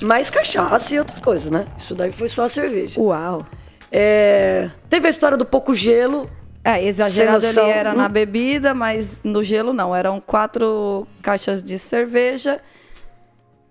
mais 0.00 0.30
cachaça 0.30 0.94
e 0.94 0.98
outras 1.00 1.18
coisas, 1.18 1.50
né? 1.50 1.66
Isso 1.76 1.92
daí 1.92 2.12
foi 2.12 2.28
só 2.28 2.44
a 2.44 2.48
cerveja. 2.48 3.00
Uau! 3.00 3.44
É, 3.90 4.70
Teve 4.88 5.08
a 5.08 5.10
história 5.10 5.36
do 5.36 5.44
pouco 5.44 5.74
gelo. 5.74 6.30
É, 6.64 6.82
exagerado 6.82 7.44
ele 7.44 7.60
era 7.60 7.92
na 7.92 8.08
bebida, 8.08 8.72
mas 8.72 9.20
no 9.22 9.42
gelo 9.44 9.72
não. 9.74 9.94
Eram 9.94 10.18
quatro 10.20 11.06
caixas 11.20 11.62
de 11.62 11.78
cerveja 11.78 12.58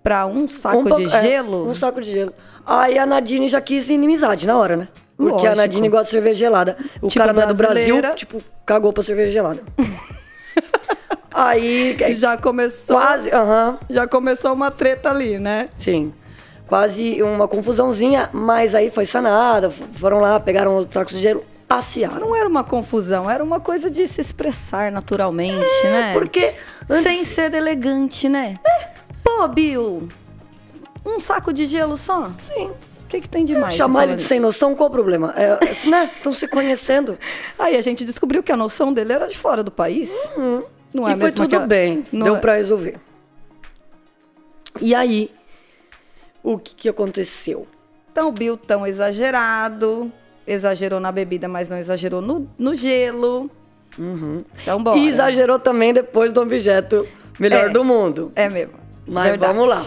pra 0.04 0.26
um 0.28 0.48
saco 0.48 0.78
um 0.78 0.84
pouco- 0.84 1.06
de 1.08 1.16
é, 1.16 1.22
gelo. 1.22 1.68
um 1.68 1.74
saco 1.74 2.00
de 2.00 2.12
gelo. 2.12 2.34
Aí 2.66 2.98
a 3.00 3.06
Nadine 3.06 3.48
já 3.48 3.60
quis 3.60 3.90
inimizade 3.90 4.46
na 4.46 4.58
hora, 4.58 4.76
né? 4.78 4.88
Porque 5.18 5.32
a 5.32 5.50
Lógico. 5.50 5.56
Nadine 5.58 5.90
gosta 5.90 6.06
de 6.06 6.10
cerveja 6.12 6.40
gelada. 6.40 6.78
O 7.02 7.08
Tipo 7.08 7.20
cara 7.20 7.34
não 7.34 7.42
é 7.42 7.48
do 7.48 7.56
Brasil, 7.56 8.02
tipo, 8.16 8.42
cagou 8.66 8.94
pra 8.94 9.04
cerveja 9.04 9.32
gelada. 9.32 9.62
Aí, 11.34 11.98
Já 12.12 12.38
começou. 12.38 12.96
quase, 12.96 13.32
aham, 13.32 13.80
Já 13.90 14.08
começou 14.08 14.54
uma 14.54 14.70
treta 14.70 15.10
ali, 15.10 15.40
né? 15.40 15.70
Sim. 15.76 16.14
Quase 16.68 17.22
uma 17.24 17.48
confusãozinha, 17.48 18.30
mas 18.32 18.76
aí 18.76 18.92
foi 18.92 19.06
sanada. 19.06 19.70
Foram 19.72 20.20
lá, 20.20 20.40
pegaram 20.40 20.78
os 20.78 20.88
sacos 20.92 21.14
de 21.16 21.20
gelo, 21.22 21.44
passearam. 21.76 22.20
Não 22.20 22.36
era 22.36 22.48
uma 22.48 22.64
confusão, 22.64 23.30
era 23.30 23.44
uma 23.44 23.60
coisa 23.60 23.90
de 23.90 24.06
se 24.08 24.22
expressar 24.22 24.92
naturalmente, 24.92 25.58
né? 25.86 26.14
Porque 26.14 26.54
antes- 26.90 27.04
Sem 27.04 27.26
ser 27.26 27.54
elegante, 27.54 28.30
né? 28.30 28.56
Pô, 29.24 29.48
Bill, 29.48 30.08
um 31.06 31.20
saco 31.20 31.52
de 31.52 31.66
gelo 31.66 31.98
só? 31.98 32.32
Sim. 32.54 32.68
O 32.68 33.08
que, 33.14 33.22
que 33.22 33.30
tem 33.30 33.46
de 33.46 33.56
mais? 33.56 33.76
chamar 33.76 34.04
ele 34.04 34.16
de 34.16 34.24
sem 34.24 34.40
noção, 34.40 34.76
qual 34.76 34.90
o 34.90 34.92
problema? 34.92 35.34
É, 35.38 35.58
assim, 35.70 35.90
né? 35.92 36.10
Estão 36.16 36.34
se 36.34 36.48
conhecendo. 36.48 37.18
Aí 37.60 37.76
a 37.78 37.82
gente 37.82 38.04
descobriu 38.06 38.42
que 38.42 38.52
a 38.52 38.58
noção 38.58 38.92
dele 38.94 39.14
era 39.14 39.28
de 39.28 39.38
fora 39.38 39.64
do 39.64 39.70
país. 39.72 40.12
Não 40.94 41.08
é 41.08 41.12
e 41.12 41.16
foi 41.16 41.24
mesmo 41.26 41.42
tudo 41.48 41.60
que- 41.62 41.68
bem. 41.68 42.04
Não 42.12 42.24
deu 42.26 42.36
é- 42.36 42.40
pra 42.40 42.56
resolver. 42.56 42.98
E 44.82 44.96
aí, 44.96 45.30
o 46.42 46.58
que, 46.58 46.74
que 46.74 46.90
aconteceu? 46.90 47.68
Então 48.12 48.30
o 48.30 48.32
Bill 48.32 48.58
tão 48.58 48.86
exagerado, 48.88 50.12
exagerou 50.48 51.00
na 51.00 51.12
bebida, 51.12 51.48
mas 51.48 51.70
não 51.70 51.78
exagerou 51.78 52.22
no, 52.22 52.48
no 52.58 52.74
gelo. 52.76 53.50
Então 54.62 54.82
bora. 54.82 54.98
E 54.98 55.08
exagerou 55.08 55.60
também 55.60 55.94
depois 55.94 56.32
do 56.32 56.42
objeto 56.42 57.08
melhor 57.40 57.66
É. 57.66 57.70
do 57.70 57.84
mundo. 57.84 58.32
É 58.36 58.50
mesmo. 58.50 58.74
Mas 59.08 59.30
Verdade. 59.32 59.54
vamos 59.54 59.70
lá. 59.70 59.84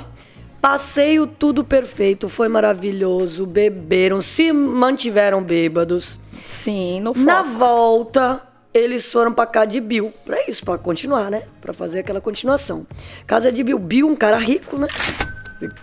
Passeio 0.61 1.27
tudo 1.27 1.63
perfeito, 1.65 2.29
foi 2.29 2.49
maravilhoso. 2.49 3.47
Beberam, 3.47 4.21
se 4.21 4.53
mantiveram 4.53 5.43
bêbados. 5.43 6.19
Sim, 6.47 7.01
no 7.01 7.13
foco. 7.15 7.27
Na 7.27 7.43
volta, 7.43 8.43
eles 8.75 9.11
foram 9.11 9.33
pra 9.33 9.47
casa 9.47 9.67
de 9.69 9.81
Bill. 9.81 10.13
Pra 10.25 10.39
isso, 10.49 10.65
pra 10.65 10.77
continuar, 10.79 11.31
né? 11.31 11.43
Pra 11.61 11.73
fazer 11.73 12.01
aquela 12.01 12.21
continuação. 12.21 12.87
Casa 13.27 13.51
de 13.53 13.63
Bill. 13.63 13.79
Bill, 13.79 14.09
um 14.09 14.17
cara 14.17 14.39
rico, 14.39 14.77
né? 14.79 14.87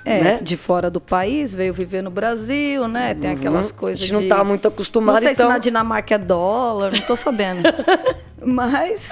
É, 0.05 0.21
né? 0.23 0.39
de 0.41 0.55
fora 0.57 0.89
do 0.89 1.01
país, 1.01 1.53
veio 1.53 1.73
viver 1.73 2.01
no 2.03 2.09
Brasil, 2.11 2.87
né? 2.87 3.13
Tem 3.13 3.31
aquelas 3.31 3.69
Uhum. 3.71 3.75
coisas 3.77 3.99
A 4.01 4.03
gente 4.05 4.13
não 4.13 4.21
de... 4.21 4.27
tá 4.29 4.43
muito 4.43 4.67
acostumado, 4.67 5.15
Não 5.15 5.21
sei 5.21 5.31
então- 5.31 5.47
se 5.47 5.51
na 5.53 5.57
Dinamarca 5.57 6.15
é 6.15 6.17
dólar, 6.17 6.91
não 6.91 7.01
tô 7.01 7.15
sabendo. 7.15 7.63
Mas... 8.45 9.09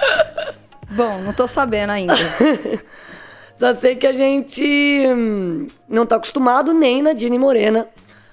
Bom, 0.90 1.20
não 1.22 1.32
tô 1.32 1.46
sabendo 1.46 1.90
ainda. 1.90 2.14
Só 3.58 3.72
sei 3.74 3.96
que 3.96 4.06
a 4.06 4.12
gente 4.12 4.62
hum, 5.08 5.66
não 5.88 6.04
tá 6.06 6.16
acostumado, 6.16 6.72
nem 6.74 7.00
na 7.02 7.12
Dini 7.12 7.38
Morena, 7.38 7.86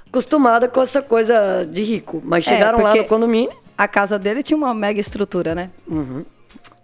acostumada 0.08 0.68
com 0.68 0.82
essa 0.82 1.02
coisa 1.02 1.66
de 1.70 1.84
rico. 1.84 2.22
Mas 2.26 2.46
É, 2.48 2.50
chegaram 2.52 2.80
lá 2.80 2.86
porque- 2.90 3.02
no 3.04 3.08
condomínio. 3.08 3.52
A 3.78 3.88
casa 3.88 4.20
dele 4.20 4.44
tinha 4.44 4.58
uma 4.58 4.74
mega 4.74 5.00
estrutura, 5.00 5.56
né? 5.56 5.70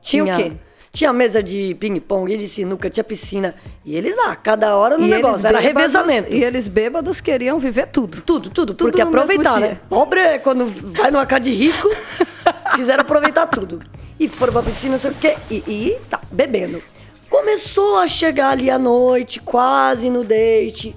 Tinha 0.01 0.23
o 0.23 0.27
quê? 0.37 0.53
Tinha 0.95 1.11
mesa 1.11 1.43
de 1.43 1.75
ping-pong, 1.77 2.33
e 2.33 2.37
de 2.37 2.47
sinuca, 2.47 2.89
tinha 2.89 3.03
piscina. 3.03 3.53
E 3.83 3.93
eles 3.97 4.15
lá, 4.15 4.33
cada 4.33 4.77
hora 4.77 4.97
no 4.97 5.05
E 5.05 5.09
negócio. 5.09 5.45
Era 5.45 5.59
bêbados- 5.59 5.81
revezamento. 5.93 6.33
E 6.33 6.41
eles 6.41 6.69
bêbados 6.69 7.19
queriam 7.19 7.59
viver 7.59 7.87
tudo. 7.87 8.21
Tudo, 8.21 8.49
tudo, 8.49 8.73
Tudo 8.73 8.77
porque 8.91 9.01
aproveitar, 9.01 9.59
né? 9.59 9.77
Pobre 9.89 10.21
é 10.21 10.39
quando 10.39 10.65
vai 10.67 11.11
numa 11.11 11.25
casa 11.25 11.41
de 11.41 11.51
rico, 11.51 11.89
quiseram 12.75 13.01
aproveitar 13.01 13.45
tudo. 13.47 13.79
E 14.17 14.29
foram 14.29 14.53
pra 14.53 14.63
piscina, 14.63 14.93
não 14.93 14.99
sei 14.99 15.11
o 15.11 15.15
quê, 15.15 15.35
e, 15.51 15.55
e 15.67 15.97
tá, 16.09 16.21
bebendo. 16.31 16.81
Começou 17.29 17.97
a 17.97 18.07
chegar 18.07 18.51
ali 18.51 18.69
à 18.71 18.79
noite, 18.79 19.41
quase 19.41 20.09
no 20.09 20.23
date, 20.23 20.95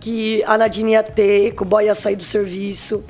que 0.00 0.42
a 0.48 0.58
Nadine 0.58 0.92
ia 0.92 1.02
ter, 1.04 1.54
que 1.54 1.62
o 1.62 1.64
boy 1.64 1.84
ia 1.84 1.94
sair 1.94 2.16
do 2.16 2.24
serviço. 2.24 3.04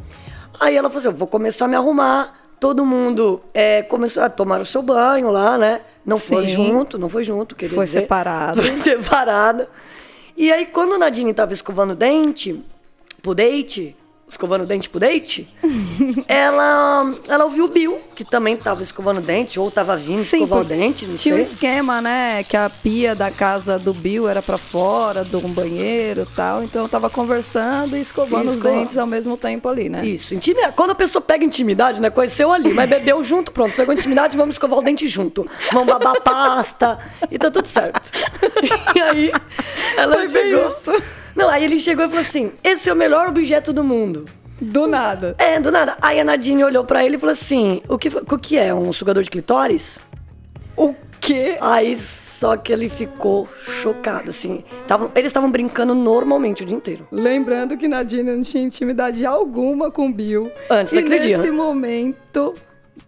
Aí 0.60 0.76
ela 0.76 0.90
falou 0.90 0.98
assim, 0.98 1.08
eu 1.08 1.14
vou 1.14 1.26
começar 1.26 1.64
a 1.64 1.68
me 1.68 1.76
arrumar. 1.76 2.37
Todo 2.60 2.84
mundo 2.84 3.40
é, 3.54 3.82
começou 3.82 4.22
a 4.22 4.28
tomar 4.28 4.60
o 4.60 4.66
seu 4.66 4.82
banho 4.82 5.30
lá, 5.30 5.56
né? 5.56 5.80
Não 6.04 6.18
foi 6.18 6.46
Sim. 6.46 6.54
junto, 6.54 6.98
não 6.98 7.08
foi 7.08 7.22
junto, 7.22 7.54
queria 7.54 7.74
Foi 7.74 7.84
dizer. 7.84 8.00
separado. 8.00 8.60
Foi 8.62 8.76
separado. 8.78 9.66
E 10.36 10.50
aí, 10.52 10.66
quando 10.66 10.94
a 10.94 10.98
Nadine 10.98 11.32
tava 11.34 11.52
escovando 11.52 11.92
o 11.92 11.96
dente, 11.96 12.60
pro 13.22 13.34
date, 13.34 13.96
escovando 14.28 14.62
o 14.62 14.66
dente 14.66 14.88
pro 14.88 15.00
date, 15.00 15.48
ela, 16.28 17.14
ela 17.28 17.44
ouviu 17.44 17.64
o 17.64 17.68
Bill, 17.68 17.98
que 18.14 18.24
também 18.24 18.56
tava 18.56 18.82
escovando 18.82 19.18
o 19.18 19.22
dente, 19.22 19.58
ou 19.58 19.70
tava 19.70 19.96
vindo 19.96 20.20
escovar 20.20 20.60
o 20.60 20.64
dente, 20.64 21.06
não 21.06 21.16
tinha 21.16 21.34
um 21.34 21.38
sei. 21.38 21.46
esquema, 21.46 22.00
né? 22.00 22.44
Que 22.44 22.56
a 22.56 22.70
pia 22.70 23.14
da 23.14 23.30
casa 23.30 23.78
do 23.78 23.92
Bill 23.92 24.28
era 24.28 24.42
pra 24.42 24.58
fora, 24.58 25.24
de 25.24 25.36
um 25.36 25.52
banheiro 25.52 26.26
e 26.30 26.34
tal. 26.36 26.62
Então 26.62 26.82
eu 26.82 26.88
tava 26.88 27.08
conversando 27.08 27.96
e 27.96 28.00
escovando 28.00 28.50
os 28.50 28.58
dentes 28.58 28.98
ao 28.98 29.06
mesmo 29.06 29.36
tempo 29.36 29.68
ali, 29.68 29.88
né? 29.88 30.04
Isso. 30.04 30.34
Quando 30.76 30.90
a 30.90 30.94
pessoa 30.94 31.22
pega 31.22 31.44
intimidade, 31.44 32.00
né? 32.00 32.10
Conheceu 32.10 32.52
ali, 32.52 32.72
mas 32.74 32.88
bebeu 32.88 33.22
junto, 33.24 33.50
pronto. 33.52 33.74
Pegou 33.74 33.94
intimidade, 33.94 34.36
vamos 34.36 34.54
escovar 34.54 34.78
o 34.78 34.82
dente 34.82 35.06
junto. 35.08 35.46
Vamos 35.72 35.88
babar 35.88 36.20
pasta 36.22 36.98
e 37.30 37.38
tá 37.38 37.50
tudo 37.50 37.66
certo. 37.66 38.00
E 38.94 39.00
aí, 39.00 39.32
ela 39.96 40.16
Foi 40.16 40.28
chegou. 40.28 40.70
isso. 40.70 41.02
Não, 41.38 41.48
aí 41.48 41.62
ele 41.62 41.78
chegou 41.78 42.04
e 42.04 42.08
falou 42.08 42.20
assim: 42.20 42.50
esse 42.64 42.90
é 42.90 42.92
o 42.92 42.96
melhor 42.96 43.28
objeto 43.28 43.72
do 43.72 43.84
mundo. 43.84 44.26
Do 44.60 44.88
nada. 44.88 45.36
É, 45.38 45.60
do 45.60 45.70
nada. 45.70 45.96
Aí 46.02 46.18
a 46.18 46.24
Nadine 46.24 46.64
olhou 46.64 46.84
pra 46.84 47.04
ele 47.04 47.14
e 47.14 47.18
falou 47.18 47.32
assim: 47.32 47.80
o 47.88 47.96
que, 47.96 48.08
o 48.08 48.36
que 48.36 48.58
é? 48.58 48.74
Um 48.74 48.92
sugador 48.92 49.22
de 49.22 49.30
clitóris? 49.30 50.00
O 50.76 50.96
quê? 51.20 51.56
Aí 51.60 51.96
só 51.96 52.56
que 52.56 52.72
ele 52.72 52.88
ficou 52.88 53.48
chocado, 53.80 54.30
assim. 54.30 54.64
Tavam, 54.88 55.12
eles 55.14 55.28
estavam 55.28 55.48
brincando 55.48 55.94
normalmente 55.94 56.64
o 56.64 56.66
dia 56.66 56.76
inteiro. 56.76 57.06
Lembrando 57.12 57.76
que 57.76 57.86
Nadine 57.86 58.32
não 58.32 58.42
tinha 58.42 58.64
intimidade 58.64 59.24
alguma 59.24 59.92
com 59.92 60.06
o 60.06 60.12
Bill. 60.12 60.50
Antes 60.68 60.92
e 60.92 60.96
daquele 60.96 61.20
dia, 61.20 61.38
nesse 61.38 61.52
né? 61.52 61.56
momento, 61.56 62.52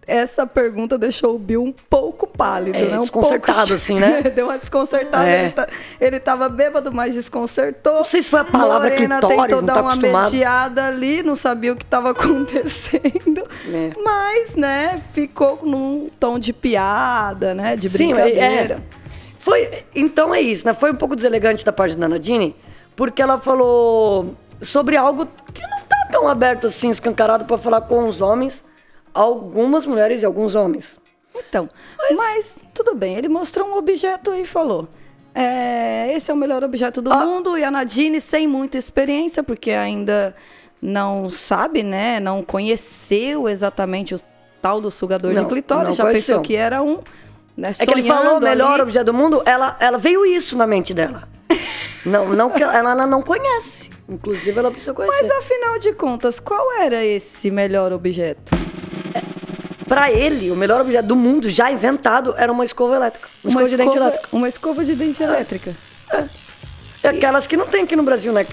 essa 0.07 0.45
pergunta 0.47 0.97
deixou 0.97 1.35
o 1.35 1.39
Bill 1.39 1.63
um 1.63 1.71
pouco 1.71 2.25
pálido, 2.27 2.77
É, 2.77 2.85
né? 2.85 2.97
Um 2.99 3.01
desconcertado, 3.01 3.57
pouco... 3.59 3.73
assim, 3.73 3.95
né? 3.99 4.21
Deu 4.35 4.45
uma 4.47 4.57
desconcertada. 4.57 5.29
É. 5.29 5.41
Ele, 5.43 5.51
tá- 5.51 5.67
ele 5.99 6.19
tava 6.19 6.49
bêbado, 6.49 6.91
mas 6.91 7.13
desconcertou. 7.15 7.95
Não 7.95 8.05
sei 8.05 8.21
se 8.21 8.29
foi 8.29 8.39
a 8.39 8.43
palavra 8.45 8.89
Morena 8.89 9.19
clitóris, 9.19 9.41
tentou 9.43 9.61
dar 9.61 9.73
tá 9.75 9.81
uma 9.81 9.95
mediada 9.95 10.87
ali, 10.87 11.23
não 11.23 11.35
sabia 11.35 11.73
o 11.73 11.75
que 11.75 11.83
estava 11.83 12.11
acontecendo. 12.15 13.43
É. 13.71 13.91
Mas, 14.03 14.55
né, 14.55 15.01
ficou 15.13 15.59
num 15.63 16.09
tom 16.19 16.37
de 16.39 16.53
piada, 16.53 17.53
né? 17.53 17.75
De 17.75 17.89
Sim, 17.89 18.11
é- 18.11 18.15
brincadeira. 18.15 18.75
é. 18.97 19.01
Foi, 19.39 19.83
então 19.95 20.33
é 20.35 20.39
isso, 20.39 20.65
né? 20.67 20.73
Foi 20.73 20.91
um 20.91 20.95
pouco 20.95 21.15
deselegante 21.15 21.65
da 21.65 21.71
parte 21.73 21.97
da 21.97 22.07
Nadine, 22.07 22.55
porque 22.95 23.21
ela 23.21 23.39
falou 23.39 24.35
sobre 24.61 24.95
algo 24.95 25.27
que 25.51 25.61
não 25.63 25.79
tá 25.89 26.07
tão 26.11 26.27
aberto 26.27 26.67
assim, 26.67 26.91
escancarado 26.91 27.45
pra 27.45 27.57
falar 27.57 27.81
com 27.81 28.07
os 28.07 28.21
homens, 28.21 28.63
algumas 29.13 29.85
mulheres 29.85 30.21
e 30.21 30.25
alguns 30.25 30.55
homens. 30.55 30.99
Então, 31.35 31.69
mas... 32.15 32.63
tudo 32.73 32.93
bem, 32.93 33.15
ele 33.15 33.29
mostrou 33.29 33.67
um 33.69 33.77
objeto 33.77 34.33
e 34.33 34.45
falou. 34.45 34.87
é, 35.33 36.11
esse 36.13 36.29
é 36.29 36.33
o 36.33 36.37
melhor 36.37 36.61
objeto 36.63 37.01
do 37.01 37.11
Ah. 37.11 37.25
mundo 37.25 37.57
e 37.57 37.63
a 37.63 37.71
Nadine 37.71 38.19
sem 38.19 38.45
muita 38.47 38.77
experiência, 38.77 39.41
porque 39.41 39.71
ainda 39.71 40.35
não 40.81 41.29
sabe, 41.29 41.83
né? 41.83 42.19
Não 42.19 42.43
conheceu 42.43 43.47
exatamente 43.47 44.13
o 44.13 44.19
tal 44.61 44.81
do 44.81 44.91
sugador 44.91 45.31
Não, 45.33 45.43
de 45.43 45.47
clitóris, 45.49 45.95
já 45.95 46.03
conheceu. 46.03 46.35
pensou 46.37 46.41
que 46.45 46.55
era 46.55 46.81
um. 46.81 46.99
Né, 47.55 47.71
É 47.79 47.85
que 47.85 47.91
ele 47.91 48.03
falou 48.03 48.37
o 48.37 48.41
melhor 48.41 48.73
ali. 48.73 48.81
objeto 48.81 49.05
do 49.05 49.13
mundo, 49.13 49.41
ela, 49.45 49.77
ela 49.79 49.97
veio 49.97 50.25
isso 50.25 50.57
na 50.57 50.67
mente 50.67 50.93
dela. 50.93 51.27
não, 52.05 52.29
não 52.29 52.51
ela, 52.57 52.91
ela 52.91 53.07
não 53.07 53.21
conhece. 53.21 53.89
Inclusive, 54.09 54.57
ela 54.59 54.69
precisa 54.69 54.93
conhecer. 54.93 55.21
Mas 55.21 55.31
afinal 55.31 55.79
de 55.79 55.93
contas, 55.93 56.39
qual 56.41 56.73
era 56.73 57.05
esse 57.05 57.49
melhor 57.49 57.93
objeto? 57.93 58.51
Pra 59.91 60.09
ele, 60.09 60.49
o 60.49 60.55
melhor 60.55 60.79
objeto 60.79 61.05
do 61.05 61.17
mundo 61.17 61.49
já 61.49 61.69
inventado 61.69 62.33
era 62.37 62.49
uma 62.49 62.63
escova 62.63 62.95
elétrica. 62.95 63.27
Uma, 63.43 63.49
escova 63.49 63.67
de 63.67 63.75
dente 63.75 63.97
elétrica. 63.97 64.27
uma 64.31 64.47
escova 64.47 64.85
de 64.85 64.95
dente 64.95 65.21
elétrica. 65.21 65.75
É 67.03 67.09
aquelas 67.09 67.45
que 67.45 67.57
não 67.57 67.67
tem 67.67 67.83
aqui 67.83 67.93
no 67.97 68.03
Brasil, 68.03 68.31
né? 68.31 68.47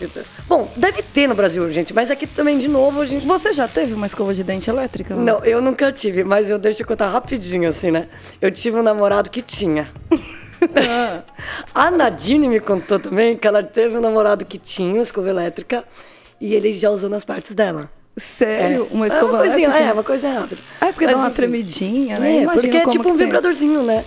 Bom, 0.48 0.68
deve 0.74 1.00
ter 1.00 1.28
no 1.28 1.36
Brasil, 1.36 1.70
gente, 1.70 1.94
mas 1.94 2.10
aqui 2.10 2.26
também, 2.26 2.58
de 2.58 2.66
novo, 2.66 3.02
a 3.02 3.06
gente. 3.06 3.24
Você 3.24 3.52
já 3.52 3.68
teve 3.68 3.94
uma 3.94 4.06
escova 4.06 4.34
de 4.34 4.42
dente 4.42 4.68
elétrica? 4.68 5.14
Não, 5.14 5.44
eu 5.44 5.62
nunca 5.62 5.92
tive, 5.92 6.24
mas 6.24 6.50
eu 6.50 6.58
deixo 6.58 6.82
eu 6.82 6.86
contar 6.88 7.06
rapidinho, 7.06 7.68
assim, 7.68 7.92
né? 7.92 8.08
Eu 8.42 8.50
tive 8.50 8.76
um 8.76 8.82
namorado 8.82 9.30
que 9.30 9.40
tinha. 9.40 9.92
A 11.72 11.88
Nadine 11.88 12.48
me 12.48 12.58
contou 12.58 12.98
também 12.98 13.36
que 13.36 13.46
ela 13.46 13.62
teve 13.62 13.96
um 13.96 14.00
namorado 14.00 14.44
que 14.44 14.58
tinha 14.58 14.94
uma 14.94 15.02
escova 15.04 15.28
elétrica 15.28 15.84
e 16.40 16.52
ele 16.52 16.72
já 16.72 16.90
usou 16.90 17.08
nas 17.08 17.24
partes 17.24 17.54
dela. 17.54 17.88
Sério? 18.18 18.88
Uma 18.90 19.06
É 19.06 19.08
escova 19.08 19.32
uma 19.32 19.38
coisinha? 19.38 19.68
É, 19.68 19.92
uma 19.92 20.04
coisa 20.04 20.28
rápida. 20.30 20.60
É 20.80 20.92
porque 20.92 21.06
Mas, 21.06 21.14
dá 21.14 21.20
uma 21.20 21.26
enfim. 21.28 21.36
tremidinha, 21.36 22.18
né? 22.18 22.38
É, 22.38 22.42
Imagino 22.42 22.62
porque 22.62 22.76
é 22.76 22.86
tipo 22.90 23.08
um 23.08 23.16
vibradorzinho, 23.16 23.82
né? 23.82 24.04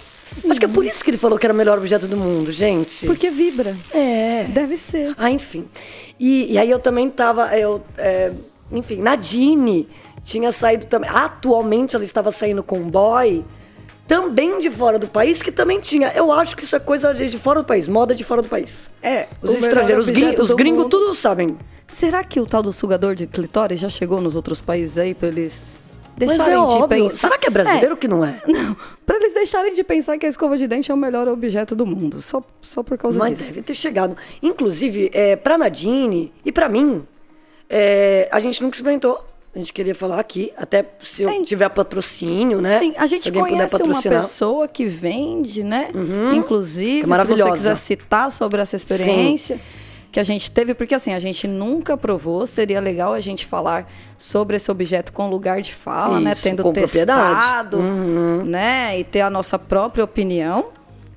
Acho 0.49 0.59
que 0.59 0.65
é 0.65 0.69
por 0.69 0.85
isso 0.85 1.03
que 1.03 1.09
ele 1.09 1.17
falou 1.17 1.37
que 1.37 1.45
era 1.45 1.53
o 1.53 1.57
melhor 1.57 1.77
objeto 1.77 2.07
do 2.07 2.15
mundo, 2.15 2.51
gente. 2.51 3.05
Porque 3.05 3.29
vibra. 3.29 3.75
É. 3.93 4.45
Deve 4.47 4.77
ser. 4.77 5.13
Ah, 5.17 5.29
enfim. 5.29 5.67
E, 6.19 6.53
e 6.53 6.57
aí 6.57 6.69
eu 6.69 6.79
também 6.79 7.09
tava. 7.09 7.57
Eu, 7.57 7.81
é, 7.97 8.31
enfim, 8.71 8.97
Nadine 8.97 9.87
tinha 10.23 10.51
saído 10.51 10.85
também. 10.85 11.09
Atualmente 11.09 11.95
ela 11.95 12.05
estava 12.05 12.31
saindo 12.31 12.63
com 12.63 12.77
um 12.77 12.89
boy 12.89 13.43
também 14.07 14.59
de 14.59 14.69
fora 14.69 14.99
do 14.99 15.07
país, 15.07 15.41
que 15.41 15.51
também 15.51 15.79
tinha. 15.79 16.11
Eu 16.13 16.31
acho 16.31 16.55
que 16.55 16.63
isso 16.63 16.75
é 16.75 16.79
coisa 16.79 17.13
de 17.13 17.37
fora 17.37 17.61
do 17.61 17.65
país, 17.65 17.87
moda 17.87 18.13
de 18.13 18.23
fora 18.23 18.41
do 18.41 18.49
país. 18.49 18.91
É, 19.01 19.27
Os 19.41 19.55
estrangeiros, 19.55 20.07
os, 20.39 20.53
gringos, 20.53 20.87
tudo 20.89 21.15
sabem. 21.15 21.57
Será 21.91 22.23
que 22.23 22.39
o 22.39 22.45
tal 22.45 22.63
do 22.63 22.71
sugador 22.71 23.13
de 23.15 23.27
clitóris 23.27 23.79
já 23.79 23.89
chegou 23.89 24.21
nos 24.21 24.35
outros 24.35 24.61
países 24.61 24.97
aí 24.97 25.13
pra 25.13 25.27
eles 25.27 25.77
Mas 26.17 26.29
deixarem 26.29 26.53
é 26.53 26.55
de 26.65 26.73
óbvio. 26.73 26.87
pensar? 26.87 27.17
Será 27.27 27.37
que 27.37 27.47
é 27.47 27.49
brasileiro 27.49 27.97
que 27.97 28.07
não 28.07 28.23
é? 28.25 28.39
Não, 28.47 28.75
pra 29.05 29.17
eles 29.17 29.33
deixarem 29.33 29.73
de 29.73 29.83
pensar 29.83 30.17
que 30.17 30.25
a 30.25 30.29
escova 30.29 30.57
de 30.57 30.67
dente 30.67 30.89
é 30.89 30.93
o 30.93 30.97
melhor 30.97 31.27
objeto 31.27 31.75
do 31.75 31.85
mundo, 31.85 32.21
só, 32.21 32.41
só 32.61 32.81
por 32.81 32.97
causa 32.97 33.19
Mas 33.19 33.37
disso. 33.37 33.49
deve 33.49 33.61
ter 33.61 33.73
chegado. 33.73 34.15
Inclusive, 34.41 35.11
é, 35.13 35.35
pra 35.35 35.57
Nadine 35.57 36.31
e 36.45 36.51
pra 36.51 36.69
mim, 36.69 37.03
é, 37.69 38.29
a 38.31 38.39
gente 38.39 38.61
nunca 38.63 38.75
experimentou. 38.77 39.27
A 39.53 39.59
gente 39.59 39.73
queria 39.73 39.93
falar 39.93 40.17
aqui, 40.17 40.53
até 40.55 40.85
se 41.03 41.23
eu 41.23 41.29
É. 41.29 41.43
tiver 41.43 41.67
patrocínio, 41.67 42.61
né? 42.61 42.79
Sim, 42.79 42.93
a 42.97 43.05
gente 43.05 43.29
conhece 43.33 43.83
uma 43.83 44.01
pessoa 44.01 44.65
que 44.65 44.85
vende, 44.85 45.61
né? 45.61 45.89
Uhum. 45.93 46.33
Inclusive, 46.35 47.03
Que 47.05 47.13
se 47.13 47.25
você 47.35 47.51
quiser 47.51 47.75
citar 47.75 48.31
sobre 48.31 48.61
essa 48.61 48.77
experiência 48.77 49.59
que 50.11 50.19
a 50.19 50.23
gente 50.23 50.51
teve, 50.51 50.73
porque 50.73 50.93
assim, 50.93 51.13
a 51.13 51.19
gente 51.19 51.47
nunca 51.47 51.95
provou, 51.95 52.45
seria 52.45 52.79
legal 52.81 53.13
a 53.13 53.19
gente 53.19 53.45
falar 53.45 53.89
sobre 54.17 54.57
esse 54.57 54.69
objeto 54.69 55.13
com 55.13 55.29
lugar 55.29 55.61
de 55.61 55.73
fala, 55.73 56.19
né? 56.19 56.33
Isso, 56.33 56.43
Tendo 56.43 56.63
com 56.63 56.73
propriedade. 56.73 57.35
testado, 57.39 57.77
né? 58.45 58.99
E 58.99 59.03
ter 59.03 59.21
a 59.21 59.29
nossa 59.29 59.57
própria 59.57 60.03
opinião. 60.03 60.65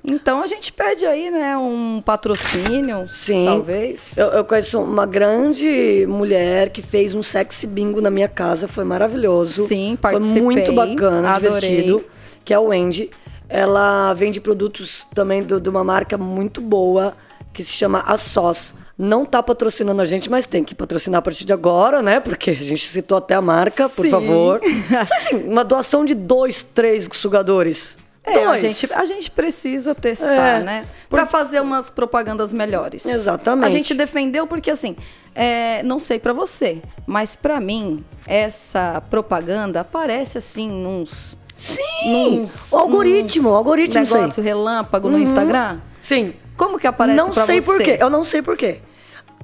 Então 0.07 0.43
a 0.43 0.47
gente 0.47 0.71
pede 0.71 1.03
aí, 1.05 1.31
né, 1.31 1.57
um 1.57 1.99
patrocínio, 2.05 3.07
Sim. 3.07 3.45
talvez. 3.47 4.11
Eu, 4.15 4.27
eu 4.27 4.45
conheço 4.45 4.79
uma 4.79 5.03
grande 5.05 6.05
mulher 6.07 6.69
que 6.69 6.83
fez 6.83 7.15
um 7.15 7.23
sexy 7.23 7.65
bingo 7.65 7.99
na 7.99 8.11
minha 8.11 8.27
casa, 8.27 8.67
foi 8.67 8.83
maravilhoso. 8.83 9.65
Sim, 9.67 9.97
Foi 9.99 10.11
participei, 10.11 10.41
muito 10.43 10.71
bacana, 10.73 11.31
adorei. 11.31 11.59
divertido. 11.59 12.05
Que 12.45 12.53
é 12.53 12.59
o 12.59 12.65
Wendy. 12.65 13.09
Ela 13.49 14.13
vende 14.13 14.39
produtos 14.39 15.05
também 15.13 15.41
do- 15.41 15.59
de 15.59 15.69
uma 15.69 15.83
marca 15.83 16.17
muito 16.19 16.61
boa 16.61 17.13
que 17.51 17.63
se 17.63 17.73
chama 17.73 18.03
A 18.05 18.15
Sós. 18.15 18.75
Não 18.97 19.25
tá 19.25 19.43
patrocinando 19.43 20.01
a 20.01 20.05
gente, 20.05 20.29
mas 20.29 20.47
tem 20.47 20.63
que 20.63 20.73
patrocinar 20.73 21.19
a 21.19 21.21
partir 21.21 21.43
de 21.43 21.51
agora, 21.51 22.01
né? 22.01 22.19
Porque 22.21 22.51
a 22.51 22.53
gente 22.53 22.87
citou 22.87 23.17
até 23.17 23.33
a 23.35 23.41
marca, 23.41 23.89
por 23.89 24.05
Sim. 24.05 24.11
favor. 24.11 24.61
Só 25.05 25.15
assim, 25.15 25.35
uma 25.43 25.65
doação 25.65 26.05
de 26.05 26.13
dois, 26.13 26.63
três 26.63 27.07
sugadores. 27.11 27.97
É, 28.27 28.43
a 28.43 28.45
Dois. 28.47 28.61
gente, 28.61 28.91
a 28.91 29.05
gente 29.05 29.29
precisa 29.29 29.93
testar, 29.93 30.59
É, 30.59 30.63
né? 30.63 30.85
Pra 31.07 31.27
fazer 31.27 31.61
umas 31.61 31.91
propagandas 31.91 32.51
melhores. 32.51 33.05
Exatamente. 33.05 33.67
A 33.67 33.69
gente 33.69 33.93
defendeu 33.93 34.47
porque, 34.47 34.71
assim, 34.71 34.95
é, 35.35 35.83
não 35.83 35.99
sei 35.99 36.17
pra 36.17 36.33
você, 36.33 36.81
mas 37.05 37.35
pra 37.35 37.59
mim, 37.59 38.03
essa 38.25 39.03
propaganda 39.11 39.81
aparece, 39.81 40.39
assim, 40.39 40.67
nos... 40.69 41.37
Sim! 41.55 42.39
nos 42.39 42.71
o 42.73 42.77
algoritmo, 42.77 43.43
nos 43.43 43.53
o 43.53 43.55
algoritmo, 43.57 44.03
negócio 44.03 44.41
relâmpago 44.41 45.09
no 45.09 45.19
Instagram. 45.19 45.79
Sim. 46.01 46.33
Como 46.57 46.79
que 46.79 46.87
aparece 46.87 47.17
não 47.17 47.31
pra 47.31 47.45
sei 47.45 47.61
você? 47.61 47.65
por 47.65 47.83
quê. 47.83 47.97
Eu 47.99 48.09
não 48.09 48.23
sei 48.23 48.41
por 48.41 48.57
quê. 48.57 48.79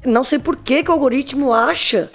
Não 0.06 0.24
sei 0.24 0.40
por 0.40 0.56
que, 0.56 0.84
que 0.84 0.90
o 0.90 0.94
algoritmo 0.94 1.54
acha 1.54 2.10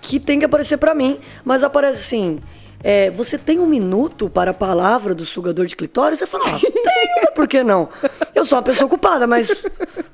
que 0.00 0.20
tem 0.20 0.38
que 0.38 0.44
aparecer 0.44 0.76
pra 0.78 0.94
mim, 0.94 1.18
mas 1.44 1.62
aparece 1.62 1.98
assim. 2.00 2.40
é, 2.84 3.10
você 3.10 3.38
tem 3.38 3.58
um 3.60 3.66
minuto 3.66 4.28
para 4.28 4.50
a 4.50 4.54
palavra 4.54 5.14
do 5.14 5.24
sugador 5.24 5.66
de 5.66 5.74
clitóris? 5.76 6.18
Você 6.18 6.26
fala, 6.26 6.44
ah, 6.48 6.58
tenho, 6.60 7.32
por 7.34 7.46
que 7.48 7.62
não? 7.62 7.88
Eu 8.34 8.44
sou 8.44 8.58
uma 8.58 8.62
pessoa 8.64 8.86
ocupada, 8.86 9.26
mas 9.26 9.48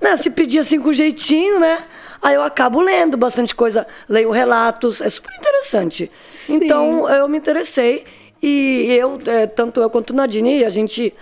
né, 0.00 0.16
se 0.16 0.30
pedir 0.30 0.58
assim 0.60 0.80
com 0.80 0.92
jeitinho, 0.92 1.58
né? 1.58 1.84
Aí 2.20 2.34
eu 2.34 2.42
acabo 2.42 2.80
lendo 2.80 3.16
bastante 3.16 3.54
coisa, 3.54 3.86
leio 4.08 4.30
relatos, 4.30 5.00
é 5.00 5.08
super 5.08 5.32
interessante. 5.38 6.10
Sim. 6.32 6.56
Então 6.56 7.08
eu 7.08 7.28
me 7.28 7.38
interessei 7.38 8.04
e 8.42 8.86
eu, 8.90 9.18
é, 9.26 9.46
tanto 9.46 9.80
eu 9.80 9.88
quanto 9.88 10.14
Nadine, 10.14 10.64
a 10.64 10.70
gente 10.70 11.14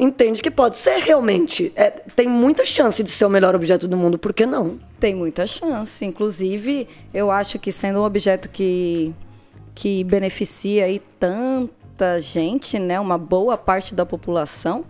entende 0.00 0.42
que 0.42 0.50
pode 0.50 0.78
ser 0.78 0.98
realmente. 0.98 1.70
é, 1.76 1.90
tem 1.90 2.26
muita 2.26 2.64
chance 2.64 3.02
de 3.02 3.10
ser 3.10 3.26
o 3.26 3.30
melhor 3.30 3.54
objeto 3.54 3.86
do 3.86 3.96
mundo, 3.96 4.18
por 4.18 4.32
que 4.32 4.46
não? 4.46 4.80
Tem 4.98 5.14
muita 5.14 5.46
chance. 5.46 6.04
Inclusive, 6.04 6.88
eu 7.12 7.30
acho 7.30 7.58
que 7.58 7.70
sendo 7.70 8.00
um 8.00 8.04
objeto 8.04 8.48
que, 8.48 9.14
que 9.74 10.02
beneficia 10.04 10.86
aí 10.86 11.02
tanta 11.18 12.18
gente, 12.18 12.78
né? 12.78 12.98
Uma 12.98 13.18
boa 13.18 13.58
parte 13.58 13.94
da 13.94 14.06
população. 14.06 14.84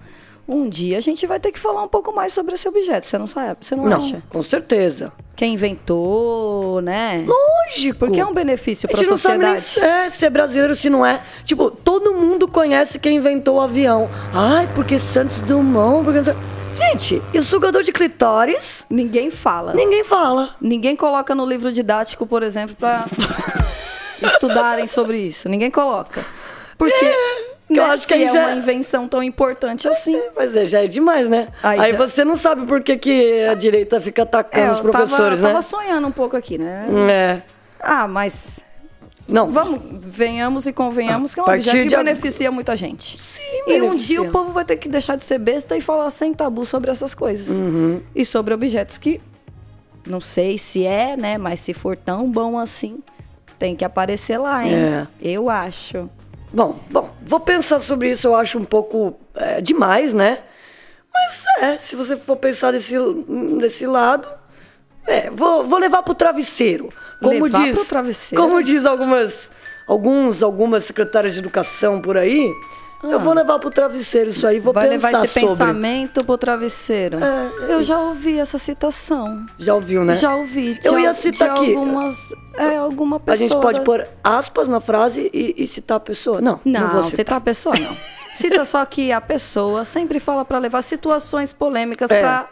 Um 0.53 0.69
dia 0.69 0.99
a 0.99 1.01
gente 1.01 1.27
vai 1.29 1.39
ter 1.39 1.53
que 1.53 1.59
falar 1.61 1.83
um 1.85 1.89
pouco 1.89 2.13
mais 2.13 2.33
sobre 2.33 2.55
esse 2.55 2.69
objeto. 2.69 3.07
Você 3.07 3.17
não 3.17 3.27
sabe? 3.29 3.59
Você 3.61 3.77
não, 3.77 3.85
Não, 3.87 3.97
acha? 3.97 4.21
com 4.29 4.43
certeza. 4.43 5.13
Quem 5.37 5.55
inventou, 5.55 6.81
né? 6.83 7.25
Lógico. 7.27 8.01
Porque 8.01 8.21
é 8.21 8.27
um 8.27 8.35
benefício 8.35 8.87
A 8.87 8.91
para 8.91 8.99
a 8.99 9.01
gente 9.03 9.11
não 9.11 9.17
sabe 9.17 9.39
nem 9.39 9.57
sociedade. 9.57 10.13
se 10.13 10.25
é, 10.25 10.27
é 10.27 10.31
brasileiro, 10.31 10.75
se 10.75 10.91
não 10.91 11.07
é. 11.07 11.23
Tipo, 11.45 11.71
todo 11.71 12.13
mundo 12.15 12.49
conhece 12.49 12.99
quem 12.99 13.17
inventou 13.17 13.57
o 13.59 13.61
avião. 13.61 14.11
Ai, 14.35 14.69
porque 14.75 14.99
Santos 14.99 15.41
Dumont, 15.43 16.05
porque... 16.05 16.19
não 16.19 16.25
sei- 16.25 16.35
Gente, 16.73 17.21
e 17.35 17.39
o 17.39 17.45
sugador 17.45 17.83
de 17.83 17.93
clitóris? 17.93 18.85
Ninguém 18.89 19.31
fala. 19.31 19.75
Ninguém 19.75 20.05
fala. 20.05 20.55
Ninguém 20.61 20.95
coloca 20.97 21.35
no 21.35 21.45
livro 21.45 21.71
didático, 21.73 22.27
por 22.27 22.43
exemplo, 22.43 22.75
para 22.79 23.05
estudarem 24.23 24.87
sobre 24.87 25.19
isso. 25.19 25.49
Ninguém 25.49 25.71
coloca. 25.71 26.25
Porque 26.79 26.95
eu 27.79 27.87
né, 27.87 27.91
acho 27.93 28.07
que 28.07 28.15
aí 28.15 28.25
é 28.25 28.33
já- 28.33 28.47
uma 28.49 28.57
invenção 28.57 29.07
tão 29.09 29.23
importante 29.23 29.87
assim. 29.89 30.21
Mas 30.37 30.57
é, 30.57 30.65
já 30.65 30.83
é 30.83 30.87
demais, 30.87 31.29
né? 31.29 31.49
Aí 31.63 31.79
Aí, 31.81 31.91
já- 31.93 31.97
você 31.99 32.25
não 32.25 32.37
sabe 32.37 32.67
por 32.67 32.83
que, 32.83 32.97
que 32.97 33.47
a 33.47 33.55
direita 33.55 34.01
fica 34.01 34.23
atacando 34.23 34.67
É, 34.67 34.71
os 34.71 34.79
eu 34.79 34.83
professores, 34.83 35.39
tava, 35.39 35.43
né? 35.43 35.49
tava 35.49 35.63
sonhando 35.63 36.07
um 36.07 36.13
pouco 36.13 36.37
aqui, 36.37 36.59
né? 36.59 36.87
É. 37.11 37.43
Ah, 37.81 38.07
mas 38.09 38.65
Não, 39.29 39.49
vamos, 39.49 39.81
venhamos 40.05 40.67
e 40.67 40.73
convenhamos 40.73 41.33
que 41.35 41.39
é 41.41 41.43
um 41.45 41.47
objeto 41.47 41.77
que 41.77 41.85
de 41.85 41.97
beneficia 41.97 42.51
muita 42.51 42.75
gente. 42.75 43.17
Sim, 43.23 43.41
E 43.69 43.75
um 43.81 43.81
beneficia. 43.83 44.07
dia 44.21 44.23
o 44.23 44.31
povo 44.33 44.51
vai 44.53 44.65
ter 44.65 44.77
que 44.77 44.89
deixar 44.89 45.15
de 45.17 45.23
ser 45.23 45.39
besta 45.39 45.77
e 45.77 45.81
falar 45.81 46.11
sem 46.11 46.35
tabu 46.35 46.67
sobre 46.67 46.91
essas 46.91 47.15
coisas. 47.15 47.61
Uhum. 47.61 48.01
E 48.15 48.25
sobre 48.25 48.53
objetos 48.53 48.99
que 48.99 49.21
não 50.05 50.21
sei 50.21 50.59
se 50.59 50.85
é, 50.85 51.17
né? 51.17 51.39
Mas 51.39 51.61
se 51.61 51.73
for 51.73 51.97
tão 51.97 52.29
bom 52.29 52.59
assim, 52.59 53.01
tem 53.57 53.77
que 53.77 53.85
aparecer 53.85 54.37
lá, 54.39 54.67
hein? 54.67 54.75
É. 54.75 55.07
Eu 55.23 55.49
acho. 55.49 56.11
Bom, 56.53 56.81
bom, 56.91 57.15
vou 57.25 57.41
pensar 57.41 57.79
sobre 57.79 58.11
isso, 58.11 58.27
eu 58.27 58.35
acho 58.35 58.59
um 58.59 58.65
pouco 58.65 59.19
é, 59.35 59.61
demais, 59.61 60.13
né? 60.13 60.41
Mas 61.13 61.45
é, 61.61 61.79
se 61.79 61.95
você 61.95 62.17
for 62.17 62.37
pensar 62.37 62.73
desse, 62.73 62.97
desse 63.59 63.87
lado, 63.87 64.29
é, 65.07 65.31
vou, 65.31 65.65
vou 65.65 65.79
levar 65.79 66.03
pro 66.03 66.15
travesseiro. 66.15 66.89
Como 67.21 67.45
Levar 67.45 67.63
diz, 67.63 67.77
pro 67.77 67.89
travesseiro? 67.89 68.43
Como 68.43 68.63
diz 68.63 68.87
algumas, 68.87 69.51
alguns, 69.87 70.43
algumas 70.43 70.85
secretárias 70.85 71.35
de 71.35 71.41
educação 71.41 72.01
por 72.01 72.17
aí, 72.17 72.53
eu 73.03 73.19
vou 73.21 73.33
levar 73.35 73.59
pro 73.59 73.71
travesseiro 73.71 74.31
isso 74.31 74.47
aí, 74.47 74.61
vou 74.61 74.73
Ah. 74.77 74.81
Vai 74.81 74.89
pensar 74.91 75.09
levar 75.09 75.25
esse 75.25 75.35
sobre. 75.35 75.49
pensamento 75.49 76.25
pro 76.25 76.37
travesseiro. 76.39 77.19
É, 77.23 77.51
é 77.71 77.75
Eu 77.75 77.83
já 77.83 77.95
isso. 77.97 78.05
ouvi 78.09 78.39
essa 78.39 78.59
citação. 78.59 79.45
Já 79.59 79.75
ouviu, 79.75 80.05
né? 80.05 80.15
Já 80.15 80.35
ouvi. 80.35 80.79
Eu 80.85 80.95
de 80.97 81.01
ia 81.03 81.09
al- 81.09 81.15
citar 81.15 81.51
aqui. 81.51 81.75
Algumas, 81.75 82.17
é, 82.57 82.77
alguma 82.77 83.17
A 83.17 83.21
pessoa. 83.21 83.49
gente 83.49 83.61
pode 83.61 83.81
pôr 83.83 84.07
aspas 84.23 84.69
na 84.69 84.81
frase 84.81 85.31
e, 85.33 85.55
e 85.57 85.67
citar 85.67 85.97
a 85.97 86.01
pessoa? 86.01 86.41
Não, 86.41 86.61
não, 86.65 86.81
Não, 86.81 86.89
vou 86.91 87.03
citar. 87.03 87.17
citar 87.17 87.37
a 87.39 87.41
pessoa 87.41 87.77
não. 87.79 87.97
Cita 88.33 88.65
só 88.65 88.85
que 88.85 89.11
a 89.11 89.21
pessoa 89.21 89.85
sempre 89.85 90.21
fala 90.21 90.45
pra 90.45 90.59
levar 90.59 90.83
situações 90.83 91.53
polêmicas 91.53 92.11
É. 92.13 92.21
pra 92.21 92.49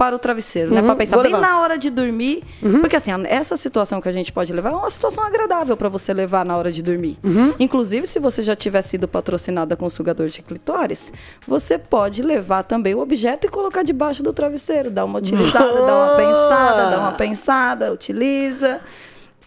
para 0.00 0.16
o 0.16 0.18
travesseiro, 0.18 0.72
né? 0.72 0.80
Uhum, 0.80 0.86
Para 0.86 0.96
pensar 0.96 1.22
bem 1.22 1.32
na 1.32 1.60
hora 1.60 1.76
de 1.76 1.90
dormir. 1.90 2.42
Porque 2.80 2.96
assim, 2.96 3.10
essa 3.26 3.54
situação 3.54 4.00
que 4.00 4.08
a 4.08 4.12
gente 4.12 4.32
pode 4.32 4.50
levar 4.50 4.70
é 4.70 4.74
uma 4.74 4.88
situação 4.88 5.22
agradável 5.22 5.76
para 5.76 5.90
você 5.90 6.14
levar 6.14 6.42
na 6.42 6.56
hora 6.56 6.72
de 6.72 6.80
dormir. 6.82 7.18
Uhum. 7.22 7.52
Inclusive, 7.60 8.06
se 8.06 8.18
você 8.18 8.42
já 8.42 8.56
tiver 8.56 8.80
sido 8.80 9.06
patrocinada 9.06 9.76
com 9.76 9.90
sugador 9.90 10.28
de 10.28 10.40
clitóris, 10.40 11.12
você 11.46 11.76
pode 11.76 12.22
levar 12.22 12.62
também 12.62 12.94
o 12.94 13.00
objeto 13.00 13.46
e 13.46 13.50
colocar 13.50 13.82
debaixo 13.82 14.22
do 14.22 14.32
travesseiro, 14.32 14.90
dar 14.90 15.04
uma 15.04 15.18
utilizada, 15.18 15.84
dar 15.84 15.94
uma 15.94 16.16
pensada, 16.16 16.90
dar 16.90 16.98
uma 17.00 17.12
pensada, 17.12 17.92
utiliza 17.92 18.80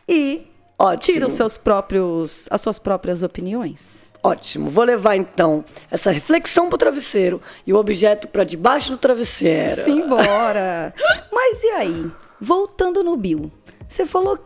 e 0.08 0.53
Ótimo. 0.84 1.14
tira 1.14 1.28
os 1.28 1.34
seus 1.34 1.58
próprios, 1.58 2.48
as 2.52 2.60
suas 2.60 2.78
próprias 2.78 3.24
opiniões. 3.24 4.12
Ótimo. 4.22 4.70
Vou 4.70 4.84
levar 4.84 5.16
então 5.16 5.64
essa 5.90 6.12
reflexão 6.12 6.70
pro 6.70 6.78
travesseiro 6.78 7.42
e 7.66 7.74
o 7.74 7.78
objeto 7.78 8.28
para 8.28 8.44
debaixo 8.44 8.90
do 8.92 8.98
travesseiro. 8.98 9.84
Simbora! 9.84 10.94
Mas 11.32 11.64
e 11.64 11.70
aí? 11.70 12.12
Voltando 12.40 13.04
no 13.04 13.16
Bill. 13.16 13.52
Você 13.88 14.06
falou. 14.06 14.38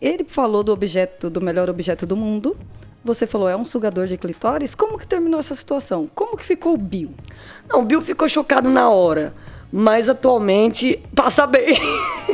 Ele 0.00 0.24
falou 0.26 0.62
do 0.62 0.72
objeto, 0.72 1.28
do 1.28 1.40
melhor 1.40 1.68
objeto 1.68 2.06
do 2.06 2.16
mundo. 2.16 2.56
Você 3.04 3.26
falou, 3.26 3.48
é 3.48 3.56
um 3.56 3.64
sugador 3.64 4.06
de 4.06 4.16
clitóris? 4.16 4.74
Como 4.74 4.98
que 4.98 5.06
terminou 5.06 5.40
essa 5.40 5.54
situação? 5.54 6.08
Como 6.14 6.36
que 6.36 6.44
ficou 6.44 6.74
o 6.74 6.78
Bill? 6.78 7.14
Não, 7.68 7.80
o 7.80 7.84
Bill 7.84 8.02
ficou 8.02 8.28
chocado 8.28 8.68
na 8.68 8.90
hora, 8.90 9.32
mas 9.72 10.08
atualmente 10.08 11.02
passa 11.14 11.46
bem. 11.46 11.76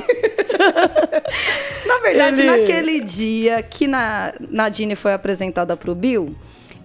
Na 1.87 1.99
verdade, 1.99 2.41
Ele- 2.43 2.51
naquele 2.51 3.01
dia 3.01 3.63
que 3.63 3.87
na, 3.87 4.33
Nadine 4.51 4.95
foi 4.97 5.13
apresentada 5.13 5.77
pro 5.77 5.95
Bill, 5.95 6.35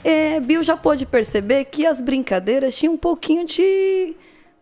é, 0.03 0.39
Bill 0.39 0.63
já 0.63 0.77
pôde 0.77 1.05
perceber 1.05 1.65
que 1.65 1.85
as 1.85 2.01
brincadeiras 2.01 2.75
tinham 2.77 2.93
um 2.93 2.97
pouquinho 2.97 3.45
de 3.45 4.15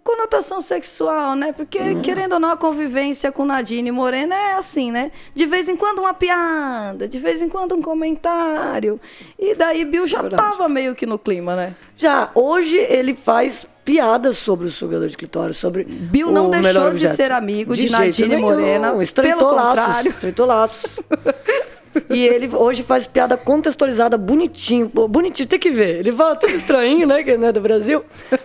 conotação 0.04 0.62
sexual, 0.62 1.36
né? 1.36 1.52
Porque, 1.52 1.78
Hum. 1.80 2.02
querendo 2.02 2.34
ou 2.34 2.40
não, 2.40 2.52
a 2.52 2.58
convivência 2.58 3.30
com 3.30 3.44
Nadine 3.44 3.92
Morena 3.92 4.34
é 4.34 4.54
assim, 4.54 4.90
né? 4.90 5.12
De 5.36 5.46
vez 5.46 5.68
em 5.68 5.76
quando 5.76 6.00
uma 6.00 6.14
piada, 6.14 7.08
de 7.10 7.20
vez 7.20 7.42
em 7.42 7.50
quando 7.50 7.76
um 7.76 7.82
comentário. 7.82 9.02
E 9.38 9.54
daí 9.54 9.84
Bill 9.84 10.08
já 10.08 10.22
verdade. 10.22 10.42
tava 10.42 10.70
meio 10.70 10.96
que 10.96 11.06
no 11.06 11.20
clima, 11.20 11.56
né? 11.58 11.76
Já 11.98 12.32
hoje 12.34 12.78
ele 12.78 13.16
faz 13.16 13.66
piadas 13.88 14.38
sobre 14.38 14.68
o 14.68 14.72
sugador 14.72 15.08
de 15.08 15.16
clitóris, 15.16 15.56
sobre 15.56 15.86
Bill 15.86 16.30
não 16.30 16.50
deixou 16.50 16.94
de 16.94 17.16
ser 17.16 17.32
amigo 17.32 17.74
de 17.74 17.84
jeito 17.88 17.94
Nadine 17.94 18.28
nenhum, 18.28 18.42
Morena, 18.42 19.02
Estreitou 19.02 19.38
pelo 19.40 19.56
laços, 19.56 19.80
contrário. 19.86 20.10
estreitou 20.10 20.46
laços. 20.46 20.96
E 22.12 22.28
ele 22.28 22.48
hoje 22.56 22.84
faz 22.84 23.08
piada 23.08 23.36
contextualizada 23.36 24.20
bonitinho. 24.20 24.88
Bonitinho, 24.88 25.50
tem 25.50 25.58
que 25.58 25.72
ver. 25.72 25.96
Ele 25.98 26.12
fala 26.12 26.36
tudo 26.36 26.54
estranho, 26.54 27.08
né? 27.08 27.24
Que 27.24 27.36
não 27.36 27.48
é 27.48 27.52
do 27.52 27.60
Brasil. 27.60 28.04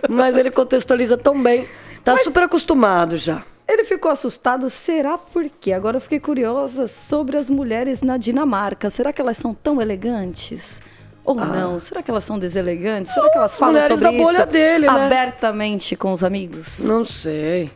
Mas 0.09 0.35
ele 0.35 0.49
contextualiza 0.49 1.17
tão 1.17 1.39
bem. 1.41 1.67
Tá 2.03 2.17
super 2.17 2.43
acostumado 2.43 3.15
já. 3.15 3.43
Ele 3.67 3.83
ficou 3.83 4.09
assustado, 4.09 4.71
será 4.71 5.19
por 5.19 5.47
quê? 5.61 5.71
Agora 5.71 5.97
eu 5.97 6.01
fiquei 6.01 6.19
curiosa 6.19 6.87
sobre 6.87 7.37
as 7.37 7.47
mulheres 7.47 8.01
na 8.01 8.17
Dinamarca. 8.17 8.89
Será 8.89 9.13
que 9.13 9.21
elas 9.21 9.37
são 9.37 9.53
tão 9.53 9.79
elegantes? 9.79 10.81
Ou 11.25 11.35
não? 11.35 11.79
Será 11.79 12.03
que 12.03 12.11
elas 12.11 12.23
são 12.23 12.37
deselegantes? 12.37 13.13
Será 13.13 13.29
que 13.29 13.37
elas 13.37 13.57
falam 13.57 13.73
mulheres 13.75 13.97
sobre 13.99 14.17
da 14.17 14.23
bolha 14.23 14.37
isso 14.39 14.45
dele, 14.47 14.87
né? 14.87 15.05
abertamente 15.05 15.95
com 15.95 16.11
os 16.11 16.23
amigos? 16.23 16.79
Não 16.79 17.05
sei. 17.05 17.71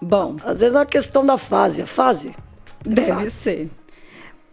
Bom, 0.00 0.36
Às 0.44 0.60
vezes 0.60 0.74
é 0.74 0.78
uma 0.78 0.86
questão 0.86 1.24
da 1.26 1.36
fase. 1.36 1.82
A 1.82 1.86
fase. 1.86 2.32
deve 2.84 3.28
ser. 3.28 3.68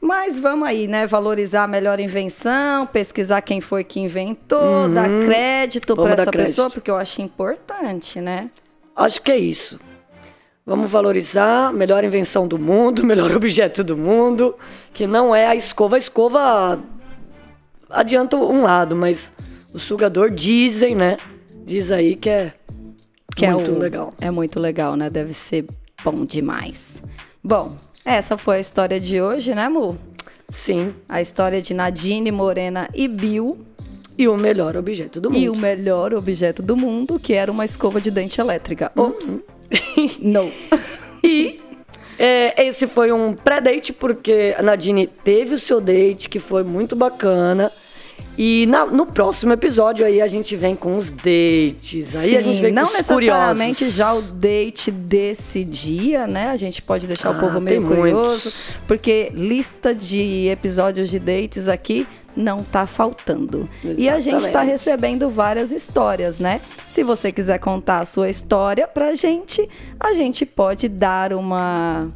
Mas 0.01 0.37
vamos 0.39 0.67
aí, 0.67 0.87
né? 0.87 1.07
Valorizar 1.07 1.63
a 1.63 1.67
melhor 1.67 1.99
invenção, 1.99 2.85
pesquisar 2.85 3.41
quem 3.41 3.61
foi 3.61 3.83
que 3.83 3.99
inventou, 3.99 4.87
dar 4.89 5.07
crédito 5.25 5.91
Uhum. 5.91 6.03
Para 6.03 6.13
essa 6.13 6.25
crédito. 6.31 6.47
pessoa, 6.49 6.69
porque 6.69 6.91
eu 6.91 6.97
acho 6.97 7.21
importante, 7.21 8.19
né? 8.21 8.51
Acho 8.95 9.21
que 9.21 9.31
é 9.31 9.37
isso. 9.37 9.79
Vamos 10.65 10.91
valorizar 10.91 11.69
a 11.69 11.73
melhor 11.73 12.03
invenção 12.03 12.45
do 12.47 12.59
mundo, 12.59 12.99
o 12.99 13.05
melhor 13.07 13.31
objeto 13.31 13.83
do 13.85 13.95
mundo, 13.97 14.53
que 14.93 15.07
não 15.07 15.33
é 15.33 15.47
a 15.47 15.55
escova. 15.55 15.95
A 15.95 15.99
escova 15.99 16.79
adianta 17.89 18.37
um 18.37 18.61
lado, 18.63 18.95
mas 18.95 19.33
o 19.73 19.79
sugador 19.79 20.29
dizem, 20.31 20.95
né? 20.95 21.17
Diz 21.65 21.91
aí 21.91 22.15
que 22.15 22.29
é 22.29 22.53
Que 23.35 23.47
muito 23.47 23.71
é 23.71 23.73
o- 23.73 23.77
legal. 23.77 24.13
É 24.21 24.31
muito 24.31 24.59
legal, 24.59 24.95
né? 24.95 25.09
Deve 25.09 25.33
ser 25.33 25.65
bom 26.03 26.25
demais. 26.25 27.03
Bom, 27.43 27.75
essa 28.05 28.37
foi 28.37 28.57
a 28.57 28.59
história 28.59 28.99
de 28.99 29.21
hoje, 29.21 29.53
né, 29.53 29.67
Mu? 29.69 29.97
Sim. 30.49 30.93
A 31.09 31.21
história 31.21 31.61
de 31.61 31.73
Nadine, 31.73 32.31
Morena 32.31 32.87
e 32.93 33.07
Bill. 33.07 33.65
E 34.17 34.27
o 34.27 34.35
melhor 34.35 34.75
objeto 34.75 35.21
do 35.21 35.29
mundo. 35.29 35.39
E 35.39 35.49
o 35.49 35.55
melhor 35.55 36.13
objeto 36.13 36.63
do 36.63 36.75
mundo, 36.75 37.19
que 37.19 37.33
era 37.33 37.51
uma 37.51 37.63
escova 37.65 38.01
de 38.01 38.09
dente 38.09 38.41
elétrica. 38.41 38.91
Ops. 38.95 39.41
Não. 40.19 40.49
E 41.23 41.57
é, 42.19 42.65
esse 42.67 42.87
foi 42.87 43.11
um 43.11 43.33
pré-date, 43.33 43.93
porque 43.93 44.55
a 44.57 44.61
Nadine 44.61 45.07
teve 45.23 45.55
o 45.55 45.59
seu 45.59 45.79
date, 45.79 46.27
que 46.29 46.39
foi 46.39 46.63
muito 46.63 46.95
bacana. 46.95 47.71
E 48.39 48.65
na- 48.67 48.85
no 48.85 49.05
próximo 49.07 49.51
episódio 49.53 50.05
aí 50.05 50.21
a 50.21 50.27
gente 50.27 50.55
vem 50.55 50.75
com 50.75 50.95
os 50.95 51.09
dates. 51.09 52.15
Aí 52.15 52.37
a 52.37 52.41
gente 52.41 52.61
vem 52.61 52.71
não 52.71 52.83
com 52.83 52.89
os 52.89 52.95
necessariamente 52.97 53.77
curiosos. 53.79 53.95
já 53.95 54.13
o 54.13 54.21
date 54.21 54.91
desse 54.91 55.63
dia, 55.63 56.27
né? 56.27 56.49
A 56.49 56.55
gente 56.55 56.81
pode 56.83 57.07
deixar 57.07 57.31
o 57.31 57.33
Ah, 57.35 57.39
povo 57.39 57.59
meio 57.59 57.81
curioso, 57.83 58.51
porque 58.87 59.31
lista 59.33 59.93
de 59.93 60.47
episódios 60.49 61.09
de 61.09 61.17
dates 61.17 61.67
aqui 61.67 62.05
não 62.37 62.63
tá 62.63 62.85
faltando. 62.85 63.67
E 63.83 64.07
a 64.07 64.19
gente 64.19 64.43
tá 64.43 64.49
Exatamente. 64.49 64.71
recebendo 64.71 65.29
várias 65.29 65.71
histórias, 65.71 66.39
né? 66.39 66.61
Se 66.87 67.03
você 67.03 67.31
quiser 67.31 67.57
contar 67.57 67.99
a 67.99 68.05
sua 68.05 68.29
história 68.29 68.87
pra 68.87 69.15
gente, 69.15 69.67
a 69.99 70.13
gente 70.13 70.45
pode 70.45 70.87
dar 70.87 71.33
uma 71.33 72.09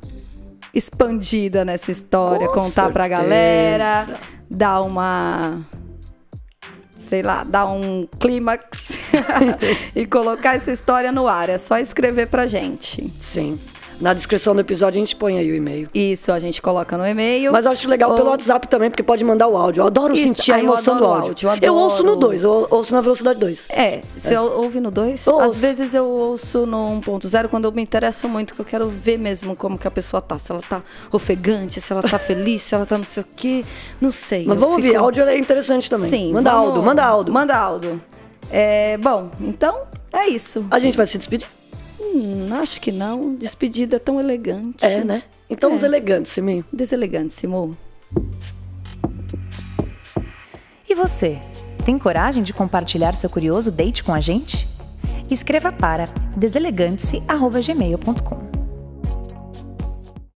expandida 0.74 1.66
nessa 1.66 1.92
história, 1.92 2.48
Com 2.48 2.54
contar 2.54 2.90
pra 2.92 3.04
certeza. 3.06 3.24
galera, 3.24 4.08
dar 4.50 4.82
uma 4.82 5.66
sei 6.96 7.22
lá, 7.22 7.44
dar 7.44 7.66
um 7.66 8.08
clímax 8.20 8.92
e 9.94 10.06
colocar 10.06 10.56
essa 10.56 10.72
história 10.72 11.12
no 11.12 11.28
ar. 11.28 11.50
É 11.50 11.58
só 11.58 11.78
escrever 11.78 12.28
pra 12.28 12.48
gente. 12.48 13.12
Sim. 13.20 13.60
Na 14.02 14.14
descrição 14.14 14.56
do 14.56 14.62
episódio 14.62 15.00
a 15.00 15.06
gente 15.06 15.16
põe 15.16 15.38
aí 15.38 15.52
o 15.52 15.56
e-mail. 15.56 15.88
Isso, 15.94 16.32
a 16.32 16.40
gente 16.40 16.60
coloca 16.62 16.98
no 16.98 17.06
e-mail. 17.06 17.52
Mas 17.52 17.66
eu 17.66 17.72
acho 17.72 17.88
legal 17.88 18.10
Ou- 18.10 18.16
pelo 18.16 18.30
WhatsApp 18.30 18.68
também, 18.68 18.90
porque 18.90 19.04
pode 19.04 19.24
mandar 19.24 19.48
o 19.48 19.56
áudio. 19.56 19.82
Eu 19.82 19.88
adoro 19.88 20.16
Isso, 20.16 20.34
sentir 20.34 20.52
a 20.54 20.60
emoção 20.60 20.98
do 20.98 21.06
áudio. 21.06 21.48
áudio, 21.50 21.50
eu 21.62 21.74
Eu 21.74 21.76
ouço 21.76 21.98
no 22.04 22.14
adoro. 22.14 22.20
2, 22.30 22.44
eu 22.44 22.68
ouço 22.72 22.94
na 22.96 23.02
velocidade 23.02 23.40
2. 23.40 23.66
É, 23.70 24.02
você 24.18 24.36
ouve 24.36 24.80
no 24.80 24.90
2? 24.90 25.28
Ouço. 25.28 25.42
Às 25.46 25.58
vezes 25.60 25.94
eu 25.94 26.06
ouço 26.08 26.66
no 26.66 27.00
1.0 27.00 27.48
quando 27.48 27.66
eu 27.66 27.72
me 27.72 27.82
interesso 27.84 28.28
muito, 28.28 28.56
que 28.56 28.60
eu 28.62 28.66
quero 28.66 28.88
ver 28.90 29.18
mesmo 29.20 29.56
como 29.56 29.78
que 29.78 29.88
a 29.88 29.92
pessoa 29.92 30.20
tá. 30.20 30.40
Se 30.40 30.52
ela 30.52 30.62
tá 30.68 30.82
ofegante, 31.12 31.80
se 31.80 31.94
ela 31.94 32.02
tá 32.02 32.18
feliz, 32.18 32.64
se 32.64 32.74
ela 32.74 32.88
tá 32.88 32.98
não 32.98 33.06
sei 33.06 33.22
o 33.22 33.26
quê. 33.36 33.64
Não 34.02 34.12
sei. 34.12 34.46
Mas 34.48 34.58
vamos 34.58 34.78
ouvir, 34.78 34.90
fico- 34.94 35.04
áudio 35.04 35.24
é 35.26 35.38
interessante 35.38 35.88
também. 35.88 36.10
Sim. 36.10 36.34
Manda 36.34 36.50
vamos- 36.52 36.68
áudio, 36.70 36.84
manda 36.84 37.04
áudio. 37.06 37.34
Manda 37.34 37.56
áudio. 37.56 38.02
É, 38.50 38.98
bom, 38.98 39.30
então 39.40 39.82
é 40.12 40.28
isso. 40.28 40.66
A 40.72 40.80
gente 40.80 40.98
vai 40.98 41.06
se 41.06 41.20
despedir? 41.20 41.48
Hum, 42.14 42.50
acho 42.54 42.80
que 42.82 42.92
não. 42.92 43.36
Despedida 43.36 44.00
tão 44.00 44.20
elegante. 44.20 44.84
É, 44.86 45.04
né? 45.04 45.24
Então, 45.50 45.72
É. 45.72 45.76
os 45.76 45.84
elegantes, 45.84 46.32
Simi. 46.32 46.64
Deselegante, 46.72 47.34
Simô. 47.34 47.72
E 50.90 50.96
você? 50.96 51.40
Tem 51.86 51.98
coragem 51.98 52.44
de 52.44 52.54
compartilhar 52.54 53.16
seu 53.16 53.30
curioso 53.30 53.72
date 53.72 54.04
com 54.04 54.14
a 54.14 54.20
gente? 54.20 54.68
Escreva 55.30 55.72
para 55.72 56.08
deselegante-se@gmail.com. 56.36 58.51